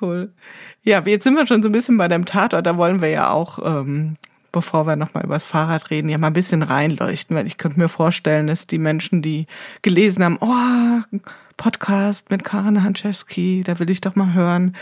Cool. 0.00 0.34
Ja, 0.82 1.00
jetzt 1.00 1.24
sind 1.24 1.34
wir 1.34 1.46
schon 1.46 1.62
so 1.62 1.68
ein 1.68 1.72
bisschen 1.72 1.96
bei 1.96 2.08
deinem 2.08 2.26
Tatort. 2.26 2.66
Da 2.66 2.76
wollen 2.76 3.00
wir 3.00 3.08
ja 3.08 3.30
auch 3.30 3.58
ähm, 3.64 4.16
bevor 4.58 4.88
wir 4.88 4.96
nochmal 4.96 5.22
über 5.22 5.36
das 5.36 5.44
Fahrrad 5.44 5.90
reden, 5.90 6.08
ja 6.08 6.18
mal 6.18 6.26
ein 6.26 6.32
bisschen 6.32 6.64
reinleuchten, 6.64 7.36
weil 7.36 7.46
ich 7.46 7.58
könnte 7.58 7.78
mir 7.78 7.88
vorstellen, 7.88 8.48
dass 8.48 8.66
die 8.66 8.78
Menschen, 8.78 9.22
die 9.22 9.46
gelesen 9.82 10.24
haben, 10.24 10.36
oh, 10.40 11.18
Podcast 11.56 12.30
mit 12.30 12.42
Karin 12.42 12.82
Hanczewski, 12.82 13.62
da 13.64 13.78
will 13.78 13.88
ich 13.88 14.00
doch 14.00 14.16
mal 14.16 14.34
hören. 14.34 14.74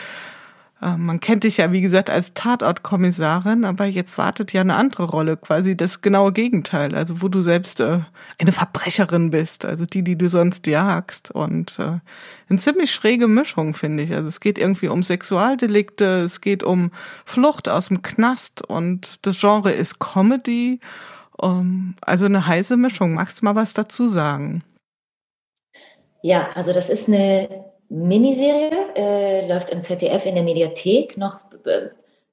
Äh, 0.83 0.97
man 0.97 1.21
kennt 1.21 1.45
dich 1.45 1.57
ja, 1.57 1.73
wie 1.73 1.81
gesagt, 1.81 2.11
als 2.11 2.35
Tatortkommissarin, 2.35 3.65
aber 3.65 3.87
jetzt 3.87 4.19
wartet 4.19 4.53
ja 4.53 4.61
eine 4.61 4.77
andere 4.77 5.05
Rolle, 5.05 5.37
quasi 5.37 5.77
das 5.77 6.03
genaue 6.03 6.33
Gegenteil, 6.33 6.95
also 6.95 7.23
wo 7.23 7.29
du 7.29 7.41
selbst 7.41 7.81
äh, 7.81 8.01
eine 8.39 8.53
Verbrecherin 8.53 9.31
bist, 9.31 9.65
also 9.65 9.87
die, 9.87 10.03
die 10.03 10.19
du 10.19 10.29
sonst 10.29 10.67
jagst 10.67 11.31
und 11.31 11.79
äh, 11.79 12.01
eine 12.49 12.59
ziemlich 12.59 12.93
schräge 12.93 13.27
Mischung, 13.27 13.73
finde 13.75 14.03
ich. 14.03 14.13
Also 14.13 14.29
es 14.29 14.41
geht 14.41 14.59
irgendwie 14.59 14.89
um 14.89 15.03
Sexualdelikte, 15.03 16.21
es 16.21 16.43
geht 16.43 16.63
um 16.63 16.91
Flucht 17.25 17.69
aus 17.69 17.89
dem 17.89 18.03
Knast 18.03 18.63
und 18.63 19.25
das 19.25 19.41
Genre 19.41 19.73
ist 19.73 19.99
Comedy, 19.99 20.81
um, 21.39 21.51
ähm, 21.51 21.95
also 22.03 22.27
eine 22.27 22.47
heiße 22.47 22.77
Mischung. 22.77 23.15
Magst 23.15 23.41
du 23.41 23.47
mal 23.47 23.55
was 23.55 23.73
dazu 23.73 24.07
sagen? 24.07 24.63
Ja, 26.23 26.51
also 26.55 26.73
das 26.73 26.91
ist 26.91 27.09
eine 27.09 27.65
Miniserie, 27.89 28.95
äh, 28.95 29.49
läuft 29.49 29.71
im 29.71 29.83
ZDF 29.83 30.27
in 30.27 30.35
der 30.35 30.45
Mediathek 30.45 31.17
noch 31.17 31.41
äh, 31.65 31.89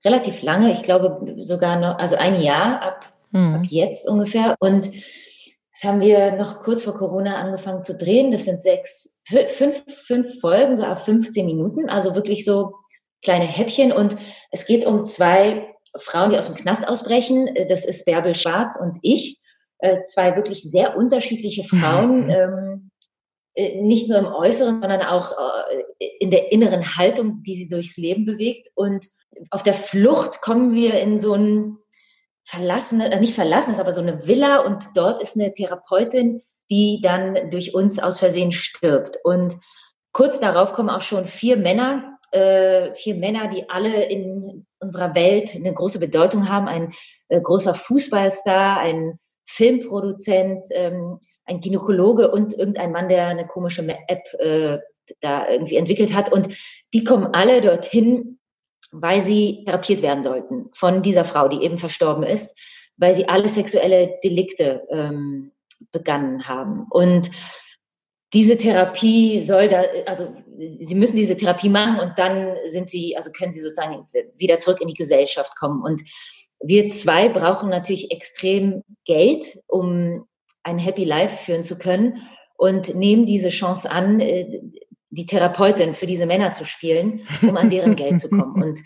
relativ 0.06 0.42
lange, 0.42 0.72
ich 0.72 0.84
glaube 0.84 1.36
sogar 1.44 1.80
noch, 1.80 1.98
also 1.98 2.16
ein 2.16 2.42
Jahr 2.42 2.82
ab, 2.82 3.14
mhm. 3.32 3.56
ab 3.56 3.62
jetzt 3.70 4.08
ungefähr. 4.08 4.56
Und 4.60 4.88
das 5.74 5.84
haben 5.84 6.02
wir 6.02 6.34
noch 6.34 6.60
kurz 6.60 6.84
vor 6.84 6.94
Corona 6.94 7.38
angefangen 7.38 7.82
zu 7.82 7.98
drehen. 7.98 8.32
Das 8.32 8.46
sind 8.46 8.60
sechs, 8.60 9.22
fünf, 9.26 9.84
fünf 9.88 10.40
Folgen, 10.40 10.76
so 10.76 10.84
ab 10.84 11.04
15 11.04 11.46
Minuten, 11.46 11.90
also 11.90 12.16
wirklich 12.16 12.46
so 12.46 12.74
kleine 13.24 13.46
Häppchen. 13.46 13.92
Und 13.92 14.16
es 14.52 14.66
geht 14.66 14.86
um 14.86 15.04
zwei 15.04 15.74
Frauen, 15.98 16.30
die 16.30 16.38
aus 16.38 16.48
dem 16.48 16.56
Knast 16.56 16.88
ausbrechen. 16.88 17.50
Das 17.70 17.86
ist 17.86 18.06
Bärbel 18.06 18.36
Schwarz 18.36 18.78
und 18.80 18.98
ich. 19.02 19.40
Äh, 19.80 20.02
zwei 20.04 20.36
wirklich 20.36 20.62
sehr 20.64 20.96
unterschiedliche 20.96 21.64
Frauen. 21.64 22.30
Ähm, 22.34 22.90
äh, 22.90 22.93
nicht 23.56 24.10
nur 24.10 24.18
im 24.18 24.26
Äußeren, 24.26 24.82
sondern 24.82 25.02
auch 25.04 25.32
äh, 25.32 26.06
in 26.20 26.32
der 26.32 26.52
inneren 26.52 26.98
Haltung, 26.98 27.44
die 27.44 27.56
sie 27.56 27.68
durchs 27.68 27.98
Leben 27.98 28.26
bewegt. 28.26 28.68
Und 28.76 29.08
auf 29.52 29.64
der 29.64 29.74
Flucht 29.74 30.42
kommen 30.42 30.74
wir 30.74 31.00
in 31.00 31.18
so 31.18 31.34
ein 31.34 31.78
verlassenes, 32.46 33.10
äh, 33.10 33.20
nicht 33.20 33.36
verlassenes, 33.36 33.80
aber 33.80 33.94
so 33.94 34.02
eine 34.02 34.28
Villa 34.28 34.60
und 34.60 34.84
dort 34.96 35.22
ist 35.22 35.36
eine 35.36 35.54
Therapeutin, 35.54 36.42
die 36.72 37.00
dann 37.02 37.52
durch 37.52 37.76
uns 37.76 38.00
aus 38.00 38.20
Versehen 38.20 38.52
stirbt. 38.52 39.18
Und 39.24 39.56
kurz 40.12 40.40
darauf 40.40 40.74
kommen 40.74 40.90
auch 40.90 41.02
schon 41.02 41.26
vier 41.26 41.58
Männer, 41.58 42.18
äh, 42.32 42.94
vier 42.96 43.16
Männer, 43.16 43.50
die 43.50 43.70
alle 43.70 44.06
in 44.06 44.66
unserer 44.80 45.14
Welt 45.14 45.56
eine 45.56 45.74
große 45.74 46.00
Bedeutung 46.00 46.50
haben. 46.50 46.68
Ein 46.68 46.92
äh, 47.30 47.40
großer 47.40 47.76
Fußballstar, 47.76 48.80
ein 48.80 49.20
Filmproduzent, 49.46 50.68
ähm, 50.72 51.20
ein 51.46 51.60
Gynäkologe 51.60 52.32
und 52.32 52.54
irgendein 52.54 52.92
Mann, 52.92 53.10
der 53.10 53.28
eine 53.28 53.48
komische 53.48 53.86
App 54.08 54.24
äh, 54.40 54.80
da 55.20 55.48
irgendwie 55.50 55.76
entwickelt 55.76 56.14
hat. 56.14 56.32
Und 56.32 56.50
die 56.94 57.04
kommen 57.04 57.28
alle 57.34 57.62
dorthin, 57.62 58.40
weil 58.92 59.22
sie 59.22 59.64
therapiert 59.66 60.02
werden 60.02 60.24
sollten 60.24 60.70
von 60.74 61.02
dieser 61.02 61.24
Frau, 61.24 61.48
die 61.48 61.64
eben 61.64 61.78
verstorben 61.78 62.24
ist, 62.24 62.58
weil 62.98 63.16
sie 63.16 63.28
alle 63.28 63.50
sexuelle 63.50 64.20
Delikte 64.24 64.88
ähm, 64.90 65.52
begangen 65.92 66.48
haben. 66.48 66.86
Und 66.90 67.32
diese 68.34 68.58
Therapie 68.58 69.44
soll 69.44 69.70
da, 69.70 69.84
also 70.06 70.34
sie 70.58 70.96
müssen 70.96 71.18
diese 71.18 71.38
Therapie 71.38 71.70
machen 71.70 72.00
und 72.00 72.18
dann 72.18 72.56
sind 72.68 72.88
sie, 72.88 73.16
also 73.16 73.32
können 73.32 73.52
sie 73.52 73.62
sozusagen 73.62 74.08
wieder 74.38 74.60
zurück 74.60 74.82
in 74.82 74.88
die 74.88 74.94
Gesellschaft 74.96 75.56
kommen. 75.56 75.84
Und 75.84 76.02
wir 76.60 76.88
zwei 76.88 77.30
brauchen 77.30 77.70
natürlich 77.70 78.12
extrem 78.12 78.84
Geld, 79.06 79.60
um 79.68 80.26
ein 80.64 80.80
Happy 80.80 81.04
Life 81.04 81.46
führen 81.46 81.64
zu 81.64 81.78
können 81.78 82.28
und 82.56 82.96
nehmen 82.96 83.26
diese 83.26 83.50
Chance 83.50 83.92
an, 83.92 84.20
äh, 84.20 84.62
die 85.10 85.26
Therapeutin 85.26 85.94
für 85.94 86.08
diese 86.08 86.26
Männer 86.26 86.54
zu 86.54 86.66
spielen, 86.66 87.28
um 87.42 87.56
an 87.58 87.70
deren 87.70 87.96
Geld 87.96 88.20
zu 88.20 88.30
kommen. 88.30 88.64
Und 88.64 88.80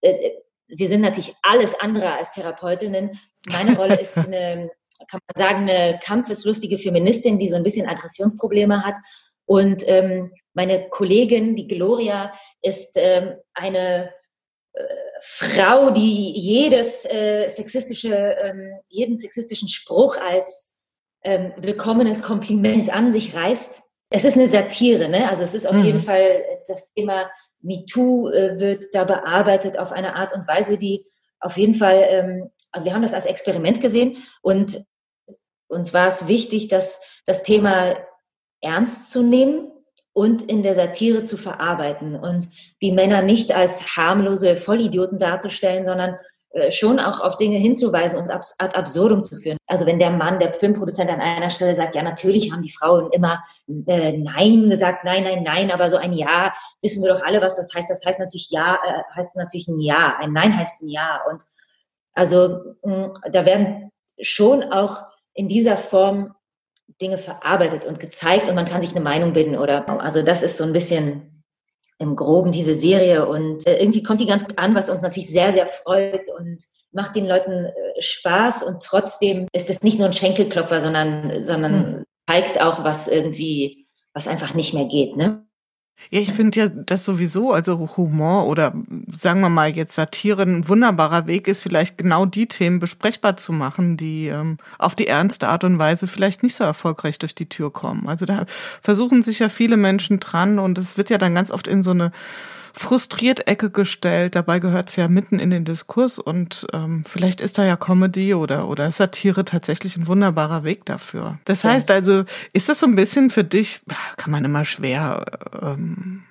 äh, 0.00 0.30
wir 0.68 0.88
sind 0.88 1.02
natürlich 1.02 1.34
alles 1.42 1.78
andere 1.78 2.12
als 2.12 2.32
Therapeutinnen. 2.32 3.18
Meine 3.50 3.76
Rolle 3.76 4.00
ist 4.00 4.16
eine, 4.16 4.70
kann 5.10 5.20
man 5.26 5.36
sagen, 5.36 5.68
eine 5.68 5.98
kampfeslustige 6.02 6.78
Feministin, 6.78 7.38
die 7.38 7.48
so 7.48 7.56
ein 7.56 7.62
bisschen 7.62 7.88
Aggressionsprobleme 7.88 8.84
hat. 8.84 8.94
Und 9.46 9.84
ähm, 9.88 10.32
meine 10.54 10.88
Kollegin, 10.88 11.54
die 11.54 11.68
Gloria, 11.68 12.32
ist 12.62 12.92
ähm, 12.96 13.34
eine 13.52 14.10
äh, 14.72 14.84
Frau, 15.20 15.90
die 15.90 16.32
jedes 16.32 17.04
äh, 17.04 17.48
sexistische, 17.48 18.14
ähm, 18.14 18.72
jeden 18.88 19.16
sexistischen 19.16 19.68
Spruch 19.68 20.16
als 20.16 20.73
ähm, 21.24 21.52
willkommenes 21.56 22.22
Kompliment 22.22 22.94
an 22.94 23.10
sich 23.10 23.34
reißt. 23.34 23.82
Es 24.10 24.24
ist 24.24 24.36
eine 24.36 24.48
Satire, 24.48 25.08
ne? 25.08 25.28
Also 25.28 25.42
es 25.42 25.54
ist 25.54 25.66
auf 25.66 25.74
mhm. 25.74 25.84
jeden 25.84 26.00
Fall 26.00 26.44
das 26.68 26.92
Thema 26.92 27.30
MeToo 27.62 28.28
äh, 28.28 28.60
wird 28.60 28.84
da 28.92 29.04
bearbeitet 29.04 29.78
auf 29.78 29.90
eine 29.90 30.14
Art 30.14 30.34
und 30.34 30.46
Weise, 30.46 30.78
die 30.78 31.04
auf 31.40 31.56
jeden 31.56 31.74
Fall, 31.74 32.06
ähm, 32.08 32.50
also 32.70 32.84
wir 32.84 32.94
haben 32.94 33.02
das 33.02 33.14
als 33.14 33.26
Experiment 33.26 33.80
gesehen 33.80 34.18
und 34.42 34.84
uns 35.66 35.92
war 35.92 36.06
es 36.06 36.28
wichtig, 36.28 36.68
dass 36.68 37.22
das 37.26 37.42
Thema 37.42 37.96
ernst 38.60 39.10
zu 39.10 39.22
nehmen 39.22 39.70
und 40.12 40.42
in 40.42 40.62
der 40.62 40.74
Satire 40.74 41.24
zu 41.24 41.36
verarbeiten 41.36 42.16
und 42.16 42.48
die 42.80 42.92
Männer 42.92 43.22
nicht 43.22 43.52
als 43.52 43.96
harmlose 43.96 44.56
Vollidioten 44.56 45.18
darzustellen, 45.18 45.84
sondern 45.84 46.16
schon 46.70 47.00
auch 47.00 47.20
auf 47.20 47.36
Dinge 47.36 47.56
hinzuweisen 47.56 48.18
und 48.18 48.30
ad 48.30 48.76
absurdum 48.76 49.22
zu 49.22 49.36
führen. 49.36 49.58
Also 49.66 49.86
wenn 49.86 49.98
der 49.98 50.10
Mann, 50.10 50.38
der 50.38 50.52
Filmproduzent 50.52 51.10
an 51.10 51.20
einer 51.20 51.50
Stelle 51.50 51.74
sagt, 51.74 51.94
ja, 51.94 52.02
natürlich 52.02 52.52
haben 52.52 52.62
die 52.62 52.70
Frauen 52.70 53.10
immer 53.12 53.42
äh, 53.86 54.16
Nein 54.16 54.70
gesagt, 54.70 55.04
nein, 55.04 55.24
nein, 55.24 55.42
nein, 55.42 55.70
aber 55.70 55.90
so 55.90 55.96
ein 55.96 56.12
Ja, 56.12 56.54
wissen 56.80 57.02
wir 57.02 57.12
doch 57.12 57.24
alle, 57.24 57.40
was 57.40 57.56
das 57.56 57.74
heißt. 57.74 57.90
Das 57.90 58.04
heißt 58.06 58.20
natürlich 58.20 58.50
Ja, 58.50 58.76
äh, 58.76 59.16
heißt 59.16 59.36
natürlich 59.36 59.68
ein 59.68 59.80
Ja. 59.80 60.16
Ein 60.20 60.32
Nein 60.32 60.56
heißt 60.56 60.82
ein 60.82 60.88
Ja. 60.88 61.22
Und 61.28 61.42
also 62.14 62.60
mh, 62.82 63.14
da 63.32 63.44
werden 63.44 63.90
schon 64.20 64.62
auch 64.62 65.02
in 65.34 65.48
dieser 65.48 65.76
Form 65.76 66.34
Dinge 67.00 67.18
verarbeitet 67.18 67.86
und 67.86 67.98
gezeigt 67.98 68.48
und 68.48 68.54
man 68.54 68.66
kann 68.66 68.80
sich 68.80 68.92
eine 68.92 69.00
Meinung 69.00 69.32
bilden 69.32 69.58
oder 69.58 69.88
also 70.00 70.22
das 70.22 70.44
ist 70.44 70.58
so 70.58 70.64
ein 70.64 70.72
bisschen 70.72 71.33
im 71.98 72.16
Groben 72.16 72.52
diese 72.52 72.74
Serie 72.74 73.26
und 73.26 73.66
äh, 73.66 73.78
irgendwie 73.80 74.02
kommt 74.02 74.20
die 74.20 74.26
ganz 74.26 74.44
gut 74.44 74.58
an, 74.58 74.74
was 74.74 74.90
uns 74.90 75.02
natürlich 75.02 75.30
sehr, 75.30 75.52
sehr 75.52 75.66
freut 75.66 76.28
und 76.38 76.58
macht 76.92 77.16
den 77.16 77.26
Leuten 77.26 77.66
äh, 77.66 77.72
Spaß 78.02 78.62
und 78.64 78.82
trotzdem 78.82 79.46
ist 79.52 79.70
es 79.70 79.82
nicht 79.82 79.98
nur 79.98 80.08
ein 80.08 80.12
Schenkelklopfer, 80.12 80.80
sondern, 80.80 81.42
sondern 81.42 81.72
mhm. 81.72 82.04
zeigt 82.28 82.60
auch, 82.60 82.84
was 82.84 83.08
irgendwie, 83.08 83.86
was 84.12 84.28
einfach 84.28 84.54
nicht 84.54 84.74
mehr 84.74 84.86
geht, 84.86 85.16
ne? 85.16 85.46
Ja, 86.10 86.20
ich 86.20 86.32
finde 86.32 86.60
ja 86.60 86.68
das 86.68 87.04
sowieso, 87.04 87.52
also 87.52 87.96
Humor 87.96 88.46
oder 88.46 88.74
sagen 89.14 89.40
wir 89.40 89.48
mal 89.48 89.74
jetzt 89.74 89.94
Satire, 89.94 90.42
ein 90.42 90.68
wunderbarer 90.68 91.26
Weg 91.26 91.48
ist, 91.48 91.62
vielleicht 91.62 91.96
genau 91.96 92.26
die 92.26 92.46
Themen 92.46 92.78
besprechbar 92.78 93.36
zu 93.36 93.52
machen, 93.52 93.96
die 93.96 94.28
ähm, 94.28 94.58
auf 94.78 94.94
die 94.94 95.06
ernste 95.06 95.48
Art 95.48 95.64
und 95.64 95.78
Weise 95.78 96.06
vielleicht 96.06 96.42
nicht 96.42 96.56
so 96.56 96.64
erfolgreich 96.64 97.18
durch 97.18 97.34
die 97.34 97.48
Tür 97.48 97.72
kommen. 97.72 98.06
Also 98.06 98.26
da 98.26 98.44
versuchen 98.82 99.22
sich 99.22 99.38
ja 99.38 99.48
viele 99.48 99.76
Menschen 99.76 100.20
dran 100.20 100.58
und 100.58 100.78
es 100.78 100.98
wird 100.98 101.10
ja 101.10 101.18
dann 101.18 101.34
ganz 101.34 101.50
oft 101.50 101.68
in 101.68 101.82
so 101.82 101.92
eine 101.92 102.12
frustriert 102.74 103.46
Ecke 103.46 103.70
gestellt. 103.70 104.34
Dabei 104.34 104.58
gehört 104.58 104.90
es 104.90 104.96
ja 104.96 105.08
mitten 105.08 105.38
in 105.38 105.50
den 105.50 105.64
Diskurs 105.64 106.18
und 106.18 106.66
ähm, 106.72 107.04
vielleicht 107.06 107.40
ist 107.40 107.56
da 107.56 107.64
ja 107.64 107.76
Comedy 107.76 108.34
oder, 108.34 108.68
oder 108.68 108.90
Satire 108.92 109.44
tatsächlich 109.44 109.96
ein 109.96 110.06
wunderbarer 110.06 110.64
Weg 110.64 110.84
dafür. 110.84 111.38
Das 111.44 111.64
heißt 111.64 111.90
also, 111.90 112.24
ist 112.52 112.68
das 112.68 112.80
so 112.80 112.86
ein 112.86 112.96
bisschen 112.96 113.30
für 113.30 113.44
dich, 113.44 113.80
kann 114.16 114.32
man 114.32 114.44
immer 114.44 114.64
schwer 114.64 115.24
ähm, 115.62 116.24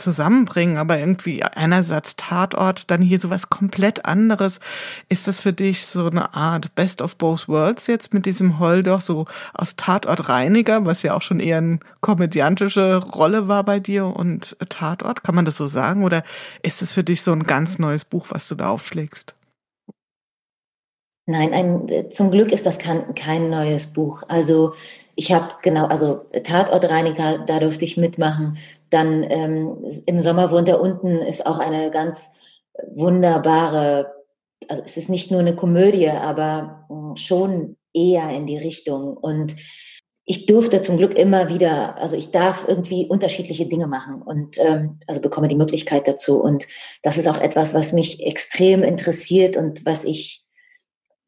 zusammenbringen, 0.00 0.78
aber 0.78 0.98
irgendwie 0.98 1.42
einerseits 1.42 2.16
Tatort, 2.16 2.90
dann 2.90 3.02
hier 3.02 3.20
sowas 3.20 3.50
komplett 3.50 4.04
anderes. 4.04 4.60
Ist 5.08 5.28
das 5.28 5.40
für 5.40 5.52
dich 5.52 5.86
so 5.86 6.06
eine 6.06 6.34
Art 6.34 6.74
Best 6.74 7.02
of 7.02 7.16
Both 7.16 7.48
Worlds 7.48 7.86
jetzt 7.86 8.14
mit 8.14 8.26
diesem 8.26 8.58
Holdoch 8.58 9.00
so 9.00 9.26
aus 9.54 9.76
Tatort 9.76 10.28
Reiniger, 10.28 10.84
was 10.84 11.02
ja 11.02 11.14
auch 11.14 11.22
schon 11.22 11.40
eher 11.40 11.58
eine 11.58 11.80
komödiantische 12.00 12.96
Rolle 12.96 13.48
war 13.48 13.64
bei 13.64 13.80
dir 13.80 14.06
und 14.06 14.56
Tatort? 14.68 15.22
Kann 15.22 15.34
man 15.34 15.44
das 15.44 15.56
so 15.56 15.66
sagen? 15.66 16.04
Oder 16.04 16.24
ist 16.62 16.82
das 16.82 16.92
für 16.92 17.04
dich 17.04 17.22
so 17.22 17.32
ein 17.32 17.44
ganz 17.44 17.78
neues 17.78 18.04
Buch, 18.04 18.26
was 18.30 18.48
du 18.48 18.54
da 18.54 18.70
aufschlägst? 18.70 19.34
Nein, 21.26 21.52
ein, 21.52 22.10
zum 22.10 22.32
Glück 22.32 22.50
ist 22.50 22.66
das 22.66 22.78
kein, 22.78 23.14
kein 23.14 23.50
neues 23.50 23.86
Buch. 23.86 24.24
Also 24.26 24.74
ich 25.14 25.32
habe 25.32 25.48
genau, 25.62 25.86
also 25.86 26.26
Tatortreiniger, 26.42 27.44
da 27.46 27.60
durfte 27.60 27.84
ich 27.84 27.96
mitmachen. 27.96 28.56
Dann 28.90 29.24
ähm, 29.28 29.84
im 30.06 30.20
Sommer 30.20 30.50
wohnt 30.52 30.68
er 30.68 30.80
unten, 30.80 31.18
ist 31.18 31.46
auch 31.46 31.58
eine 31.58 31.90
ganz 31.90 32.32
wunderbare, 32.94 34.12
also 34.68 34.82
es 34.84 34.96
ist 34.96 35.10
nicht 35.10 35.30
nur 35.30 35.40
eine 35.40 35.54
Komödie, 35.54 36.08
aber 36.10 36.86
hm, 36.88 37.16
schon 37.16 37.76
eher 37.92 38.30
in 38.30 38.46
die 38.46 38.58
Richtung. 38.58 39.16
Und 39.16 39.56
ich 40.24 40.46
durfte 40.46 40.80
zum 40.80 40.96
Glück 40.96 41.14
immer 41.14 41.48
wieder, 41.48 41.96
also 41.96 42.16
ich 42.16 42.30
darf 42.30 42.64
irgendwie 42.68 43.06
unterschiedliche 43.06 43.66
Dinge 43.66 43.88
machen 43.88 44.22
und 44.22 44.58
ähm, 44.58 45.00
also 45.08 45.20
bekomme 45.20 45.48
die 45.48 45.56
Möglichkeit 45.56 46.06
dazu. 46.06 46.40
Und 46.40 46.68
das 47.02 47.18
ist 47.18 47.26
auch 47.26 47.40
etwas, 47.40 47.74
was 47.74 47.92
mich 47.92 48.24
extrem 48.24 48.82
interessiert 48.82 49.56
und 49.56 49.84
was 49.86 50.04
ich 50.04 50.39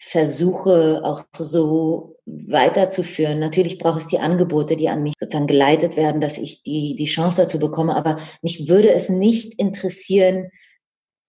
versuche 0.04 1.00
auch 1.04 1.22
so 1.32 2.16
weiterzuführen. 2.26 3.38
Natürlich 3.38 3.78
braucht 3.78 4.00
es 4.00 4.08
die 4.08 4.18
Angebote, 4.18 4.76
die 4.76 4.88
an 4.88 5.02
mich 5.04 5.14
sozusagen 5.16 5.46
geleitet 5.46 5.96
werden, 5.96 6.20
dass 6.20 6.38
ich 6.38 6.64
die, 6.64 6.96
die 6.96 7.06
Chance 7.06 7.42
dazu 7.42 7.60
bekomme. 7.60 7.94
Aber 7.94 8.18
mich 8.42 8.68
würde 8.68 8.92
es 8.92 9.08
nicht 9.08 9.54
interessieren, 9.58 10.50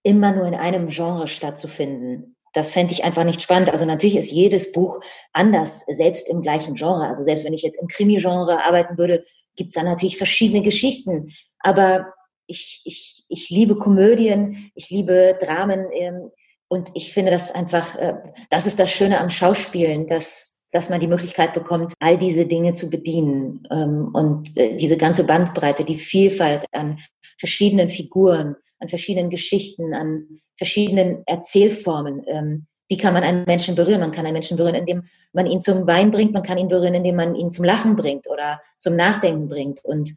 immer 0.02 0.32
nur 0.32 0.46
in 0.46 0.54
einem 0.54 0.88
Genre 0.88 1.28
stattzufinden. 1.28 2.36
Das 2.52 2.72
fände 2.72 2.92
ich 2.92 3.04
einfach 3.04 3.24
nicht 3.24 3.42
spannend. 3.42 3.70
Also 3.70 3.84
natürlich 3.84 4.16
ist 4.16 4.32
jedes 4.32 4.72
Buch 4.72 5.00
anders, 5.32 5.86
selbst 5.86 6.28
im 6.28 6.42
gleichen 6.42 6.74
Genre. 6.74 7.06
Also 7.06 7.22
selbst 7.22 7.44
wenn 7.44 7.54
ich 7.54 7.62
jetzt 7.62 7.80
im 7.80 7.86
Krimi-Genre 7.86 8.64
arbeiten 8.64 8.98
würde, 8.98 9.22
gibt 9.56 9.68
es 9.68 9.74
da 9.74 9.84
natürlich 9.84 10.18
verschiedene 10.18 10.62
Geschichten. 10.62 11.32
Aber 11.60 12.12
ich, 12.46 12.82
ich, 12.84 13.24
ich 13.28 13.50
liebe 13.50 13.78
Komödien, 13.78 14.72
ich 14.74 14.90
liebe 14.90 15.38
Dramen 15.40 15.86
ähm, 15.92 16.30
und 16.68 16.90
ich 16.94 17.12
finde 17.12 17.30
das 17.30 17.54
einfach, 17.54 17.96
äh, 17.96 18.14
das 18.50 18.66
ist 18.66 18.78
das 18.78 18.90
Schöne 18.90 19.20
am 19.20 19.30
Schauspielen, 19.30 20.06
dass, 20.06 20.62
dass 20.70 20.90
man 20.90 21.00
die 21.00 21.06
Möglichkeit 21.06 21.54
bekommt, 21.54 21.92
all 22.00 22.18
diese 22.18 22.46
Dinge 22.46 22.72
zu 22.72 22.90
bedienen 22.90 23.66
ähm, 23.70 24.10
und 24.12 24.56
äh, 24.56 24.76
diese 24.76 24.96
ganze 24.96 25.24
Bandbreite, 25.24 25.84
die 25.84 25.96
Vielfalt 25.96 26.64
an 26.72 26.98
verschiedenen 27.38 27.88
Figuren, 27.88 28.56
an 28.80 28.88
verschiedenen 28.88 29.30
Geschichten, 29.30 29.94
an 29.94 30.26
verschiedenen 30.56 31.22
Erzählformen. 31.26 32.22
Ähm, 32.26 32.66
wie 32.88 32.96
kann 32.96 33.14
man 33.14 33.22
einen 33.22 33.44
Menschen 33.44 33.74
berühren? 33.74 34.00
Man 34.00 34.12
kann 34.12 34.26
einen 34.26 34.34
Menschen 34.34 34.56
berühren, 34.56 34.74
indem 34.74 35.04
man 35.32 35.46
ihn 35.46 35.60
zum 35.60 35.86
Wein 35.86 36.10
bringt, 36.10 36.32
man 36.32 36.42
kann 36.42 36.58
ihn 36.58 36.68
berühren, 36.68 36.94
indem 36.94 37.16
man 37.16 37.34
ihn 37.34 37.50
zum 37.50 37.64
Lachen 37.64 37.96
bringt 37.96 38.28
oder 38.30 38.60
zum 38.78 38.94
Nachdenken 38.94 39.48
bringt. 39.48 39.84
Und 39.84 40.14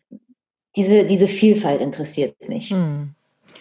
diese, 0.76 1.06
diese 1.06 1.28
Vielfalt 1.28 1.82
interessiert 1.82 2.36
mich. 2.48 2.70
Hm. 2.70 3.16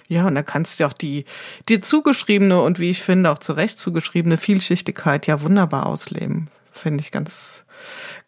Ja, 0.09 0.27
und 0.27 0.35
da 0.35 0.43
kannst 0.43 0.79
du 0.79 0.87
auch 0.87 0.93
die 0.93 1.25
dir 1.69 1.83
zugeschriebene 1.83 2.61
und 2.61 2.79
wie 2.79 2.91
ich 2.91 3.03
finde 3.03 3.31
auch 3.31 3.39
zu 3.39 3.53
Recht 3.53 3.79
zugeschriebene 3.79 4.39
Vielschichtigkeit 4.39 5.27
ja 5.27 5.41
wunderbar 5.41 5.87
ausleben. 5.87 6.49
Finde 6.73 7.01
ich 7.01 7.11
ganz, 7.11 7.65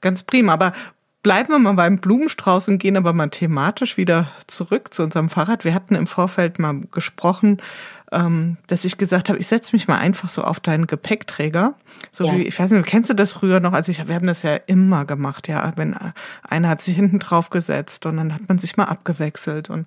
ganz 0.00 0.23
prima. 0.23 0.53
Aber 0.55 0.73
bleiben 1.29 1.53
wir 1.53 1.59
mal 1.59 1.75
beim 1.75 1.99
Blumenstrauß 1.99 2.69
und 2.69 2.79
gehen 2.79 2.97
aber 2.97 3.13
mal 3.13 3.29
thematisch 3.29 3.99
wieder 3.99 4.31
zurück 4.47 4.95
zu 4.95 5.03
unserem 5.03 5.29
Fahrrad. 5.29 5.63
Wir 5.63 5.75
hatten 5.75 5.95
im 5.95 6.07
Vorfeld 6.07 6.59
mal 6.59 6.81
gesprochen, 6.91 7.61
ähm, 8.11 8.57
dass 8.67 8.87
ich 8.87 8.97
gesagt 8.97 9.29
habe, 9.29 9.39
ich 9.39 9.47
setze 9.47 9.77
mich 9.77 9.87
mal 9.89 9.99
einfach 9.99 10.31
so 10.31 10.43
auf 10.43 10.59
deinen 10.59 10.87
Gepäckträger. 10.87 11.75
So 12.13 12.25
ja. 12.25 12.35
wie, 12.35 12.45
ich 12.45 12.59
weiß 12.59 12.71
nicht, 12.71 12.87
kennst 12.87 13.11
du 13.11 13.15
das 13.15 13.35
früher 13.35 13.61
noch? 13.61 13.75
Also 13.75 13.93
ich, 13.93 14.09
wir 14.09 14.15
haben 14.15 14.27
das 14.27 14.41
ja 14.41 14.55
immer 14.55 15.05
gemacht, 15.05 15.49
ja. 15.49 15.71
Wenn 15.77 15.95
einer 16.49 16.71
hat 16.71 16.81
sich 16.81 16.97
hinten 16.97 17.19
drauf 17.19 17.51
gesetzt 17.51 18.07
und 18.07 18.17
dann 18.17 18.33
hat 18.33 18.49
man 18.49 18.59
sich 18.59 18.79
mal 18.79 18.85
abgewechselt 18.85 19.69
und 19.69 19.87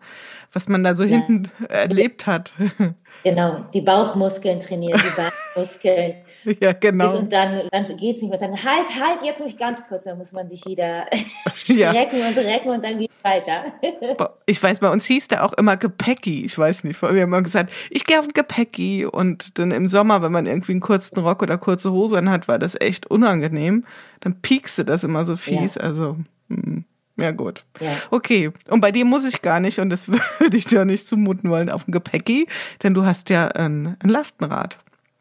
was 0.54 0.70
man 0.70 0.84
da 0.84 0.94
so 0.94 1.04
ja. 1.04 1.18
hinten 1.18 1.50
erlebt 1.70 2.28
hat. 2.28 2.54
Genau, 3.24 3.66
die 3.74 3.82
Bauchmuskeln 3.82 4.60
trainieren, 4.60 5.00
die 5.00 5.22
Bauchmuskeln. 5.56 6.16
ja, 6.60 6.74
genau. 6.74 7.16
Und 7.16 7.32
dann, 7.32 7.68
dann 7.72 7.84
geht 7.98 8.16
es 8.16 8.22
nicht 8.22 8.32
mehr. 8.32 8.40
Dann 8.40 8.52
halt, 8.52 8.88
halt, 9.00 9.22
jetzt 9.24 9.44
mich 9.44 9.58
ganz 9.58 9.82
kurz, 9.88 10.06
dann 10.06 10.18
muss 10.18 10.32
man 10.32 10.50
sich 10.50 10.66
wieder 10.66 11.06
ja. 11.68 11.92
recken 11.92 12.22
und 12.22 12.38
recken 12.38 12.72
und 12.72 12.84
dann 12.84 12.98
geht 12.98 13.12
es 13.12 13.24
weiter. 13.24 13.66
ich 14.46 14.62
weiß, 14.62 14.80
bei 14.80 14.90
uns 14.90 15.06
hieß 15.06 15.28
der 15.28 15.46
auch 15.46 15.54
immer 15.54 15.78
Gepäcki. 15.78 16.46
Ich 16.46 16.58
weiß 16.58 16.84
nicht, 16.84 17.02
wir 17.02 17.10
haben 17.10 17.18
immer 17.18 17.42
gesagt, 17.42 17.72
ich 17.90 18.06
gehe 18.06 18.20
auf 18.20 18.26
ein 18.26 18.34
Gepäcki. 18.34 19.06
Und 19.06 19.60
dann 19.60 19.72
im 19.72 19.88
Sommer, 19.88 20.22
wenn 20.22 20.32
man 20.32 20.48
irgendwie 20.48 20.72
einen 20.72 20.82
kurzen 20.82 21.20
Rock 21.20 21.44
oder 21.44 21.58
kurze 21.58 21.92
Hose 21.92 22.22
hat, 22.30 22.48
war 22.48 22.60
das 22.60 22.80
echt 22.80 23.08
unangenehm. 23.08 23.86
Dann 24.22 24.42
piekste 24.42 24.86
das 24.86 25.04
immer 25.04 25.26
so 25.26 25.36
fies. 25.36 25.76
Ja. 25.76 25.82
Also, 25.82 26.18
hm. 26.50 26.81
Ja, 27.22 27.32
gut. 27.32 27.64
Ja. 27.80 27.92
Okay. 28.10 28.52
Und 28.70 28.82
bei 28.82 28.92
dir 28.92 29.06
muss 29.06 29.26
ich 29.26 29.42
gar 29.42 29.60
nicht, 29.60 29.80
und 29.80 29.90
das 29.90 30.08
würde 30.40 30.58
ich 30.58 30.66
dir 30.66 30.86
nicht 30.86 31.08
zumuten 31.08 31.50
wollen, 31.50 31.70
auf 31.70 31.86
dem 31.86 31.92
Gepäcki, 31.92 32.48
denn 32.84 32.94
du 32.94 33.06
hast 33.06 33.30
ja 33.30 33.48
ein, 33.48 33.98
ein 34.00 34.10
Lastenrad. 34.10 34.80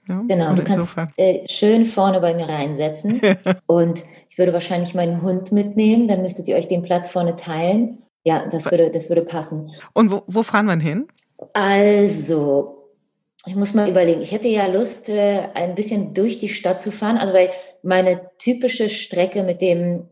Ja? 0.09 0.23
Genau, 0.27 0.51
und 0.51 0.59
du 0.59 0.65
kannst 0.65 0.97
äh, 1.17 1.47
schön 1.49 1.85
vorne 1.85 2.21
bei 2.21 2.35
mir 2.35 2.49
reinsetzen. 2.49 3.21
und 3.67 4.03
ich 4.29 4.39
würde 4.39 4.53
wahrscheinlich 4.53 4.95
meinen 4.95 5.23
Hund 5.23 5.53
mitnehmen, 5.53 6.09
dann 6.09 6.23
müsstet 6.23 6.49
ihr 6.49 6.57
euch 6.57 6.69
den 6.69 6.83
Platz 6.83 7.09
vorne 7.09 7.37
teilen. 7.37 7.99
Ja, 8.25 8.49
das 8.51 8.71
würde, 8.71 8.91
das 8.91 9.09
würde 9.09 9.23
passen. 9.23 9.71
Und 9.95 10.11
wo, 10.11 10.23
wo 10.27 10.43
fahren 10.43 10.67
wir 10.67 10.77
hin? 10.77 11.07
Also, 11.55 12.89
ich 13.47 13.57
muss 13.57 13.73
mal 13.73 13.89
überlegen. 13.89 14.21
Ich 14.21 14.33
hätte 14.33 14.49
ja 14.49 14.67
Lust, 14.67 15.09
äh, 15.09 15.49
ein 15.55 15.75
bisschen 15.75 16.13
durch 16.13 16.39
die 16.39 16.51
Stadt 16.51 16.81
zu 16.81 16.91
fahren. 16.91 17.17
Also, 17.17 17.33
weil 17.33 17.51
meine 17.83 18.31
typische 18.39 18.89
Strecke 18.89 19.43
mit 19.43 19.61
dem 19.63 20.09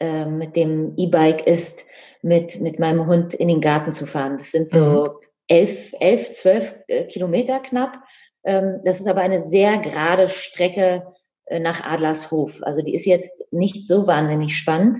äh, 0.00 0.26
mit 0.26 0.56
dem 0.56 0.94
E-Bike 0.96 1.46
ist, 1.46 1.84
mit, 2.22 2.60
mit 2.60 2.78
meinem 2.78 3.06
Hund 3.06 3.34
in 3.34 3.48
den 3.48 3.60
Garten 3.60 3.92
zu 3.92 4.06
fahren. 4.06 4.36
Das 4.36 4.50
sind 4.50 4.68
so 4.68 4.80
mhm. 4.80 5.10
elf, 5.46 5.92
elf, 6.00 6.32
zwölf 6.32 6.74
äh, 6.88 7.06
Kilometer 7.06 7.60
knapp. 7.60 7.98
Ähm, 8.44 8.80
das 8.84 9.00
ist 9.00 9.08
aber 9.08 9.20
eine 9.20 9.40
sehr 9.40 9.78
gerade 9.78 10.28
Strecke 10.28 11.06
äh, 11.46 11.60
nach 11.60 11.84
Adlershof. 11.84 12.62
Also 12.62 12.82
die 12.82 12.94
ist 12.94 13.06
jetzt 13.06 13.44
nicht 13.50 13.86
so 13.86 14.06
wahnsinnig 14.06 14.56
spannend. 14.56 14.98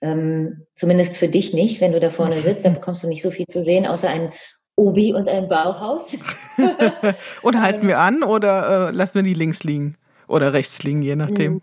Ähm, 0.00 0.66
zumindest 0.74 1.16
für 1.16 1.28
dich 1.28 1.54
nicht, 1.54 1.80
wenn 1.80 1.92
du 1.92 2.00
da 2.00 2.10
vorne 2.10 2.40
sitzt, 2.40 2.64
dann 2.64 2.74
bekommst 2.80 3.02
du 3.02 3.08
nicht 3.08 3.22
so 3.22 3.30
viel 3.30 3.46
zu 3.46 3.62
sehen, 3.62 3.86
außer 3.86 4.08
ein 4.08 4.32
Obi 4.76 5.14
und 5.14 5.28
ein 5.28 5.48
Bauhaus. 5.48 6.16
oder 7.42 7.62
halten 7.62 7.86
wir 7.86 8.00
an 8.00 8.22
oder 8.22 8.88
äh, 8.88 8.90
lassen 8.90 9.16
wir 9.16 9.22
die 9.22 9.34
links 9.34 9.62
liegen 9.62 9.96
oder 10.26 10.52
rechts 10.52 10.82
liegen, 10.82 11.02
je 11.02 11.16
nachdem. 11.16 11.62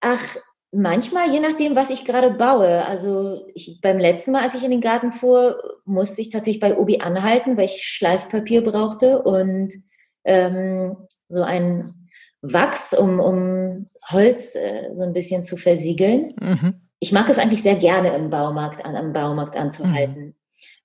Ach, 0.00 0.36
Manchmal, 0.74 1.30
je 1.30 1.40
nachdem, 1.40 1.76
was 1.76 1.90
ich 1.90 2.06
gerade 2.06 2.30
baue. 2.30 2.86
Also 2.86 3.46
ich, 3.54 3.80
beim 3.82 3.98
letzten 3.98 4.32
Mal, 4.32 4.42
als 4.42 4.54
ich 4.54 4.64
in 4.64 4.70
den 4.70 4.80
Garten 4.80 5.12
fuhr, 5.12 5.62
musste 5.84 6.22
ich 6.22 6.30
tatsächlich 6.30 6.60
bei 6.60 6.78
Obi 6.78 7.00
anhalten, 7.00 7.58
weil 7.58 7.66
ich 7.66 7.82
Schleifpapier 7.84 8.62
brauchte 8.62 9.20
und 9.20 9.70
ähm, 10.24 10.96
so 11.28 11.42
ein 11.42 12.08
Wachs, 12.40 12.94
um, 12.94 13.20
um 13.20 13.90
Holz 14.10 14.54
äh, 14.54 14.92
so 14.92 15.02
ein 15.02 15.12
bisschen 15.12 15.42
zu 15.42 15.58
versiegeln. 15.58 16.34
Mhm. 16.40 16.80
Ich 17.00 17.12
mag 17.12 17.28
es 17.28 17.38
eigentlich 17.38 17.62
sehr 17.62 17.76
gerne 17.76 18.14
im 18.16 18.30
Baumarkt 18.30 18.82
an, 18.84 18.96
am 18.96 19.12
Baumarkt 19.12 19.56
anzuhalten. 19.56 20.24
Mhm. 20.24 20.34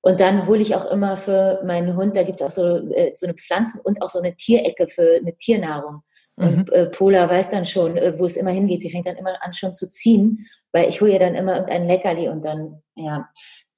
Und 0.01 0.19
dann 0.19 0.47
hole 0.47 0.61
ich 0.61 0.75
auch 0.75 0.85
immer 0.85 1.15
für 1.15 1.61
meinen 1.65 1.95
Hund, 1.95 2.15
da 2.17 2.23
gibt 2.23 2.41
es 2.41 2.45
auch 2.45 2.49
so, 2.49 2.91
äh, 2.93 3.11
so 3.15 3.25
eine 3.25 3.35
Pflanzen- 3.35 3.81
und 3.85 4.01
auch 4.01 4.09
so 4.09 4.19
eine 4.19 4.35
Tierecke 4.35 4.89
für 4.89 5.15
eine 5.15 5.37
Tiernahrung. 5.37 6.01
Und 6.37 6.57
mhm. 6.57 6.65
äh, 6.71 6.85
Pola 6.85 7.29
weiß 7.29 7.49
dann 7.49 7.65
schon, 7.65 7.97
äh, 7.97 8.17
wo 8.17 8.25
es 8.25 8.37
immer 8.37 8.51
hingeht. 8.51 8.81
Sie 8.81 8.91
fängt 8.91 9.07
dann 9.07 9.17
immer 9.17 9.43
an 9.43 9.53
schon 9.53 9.73
zu 9.73 9.89
ziehen, 9.89 10.47
weil 10.71 10.87
ich 10.87 11.01
hole 11.01 11.11
ihr 11.11 11.19
dann 11.19 11.33
immer 11.33 11.53
irgendein 11.53 11.87
Leckerli 11.87 12.29
und 12.29 12.45
dann, 12.45 12.83
ja, 12.95 13.29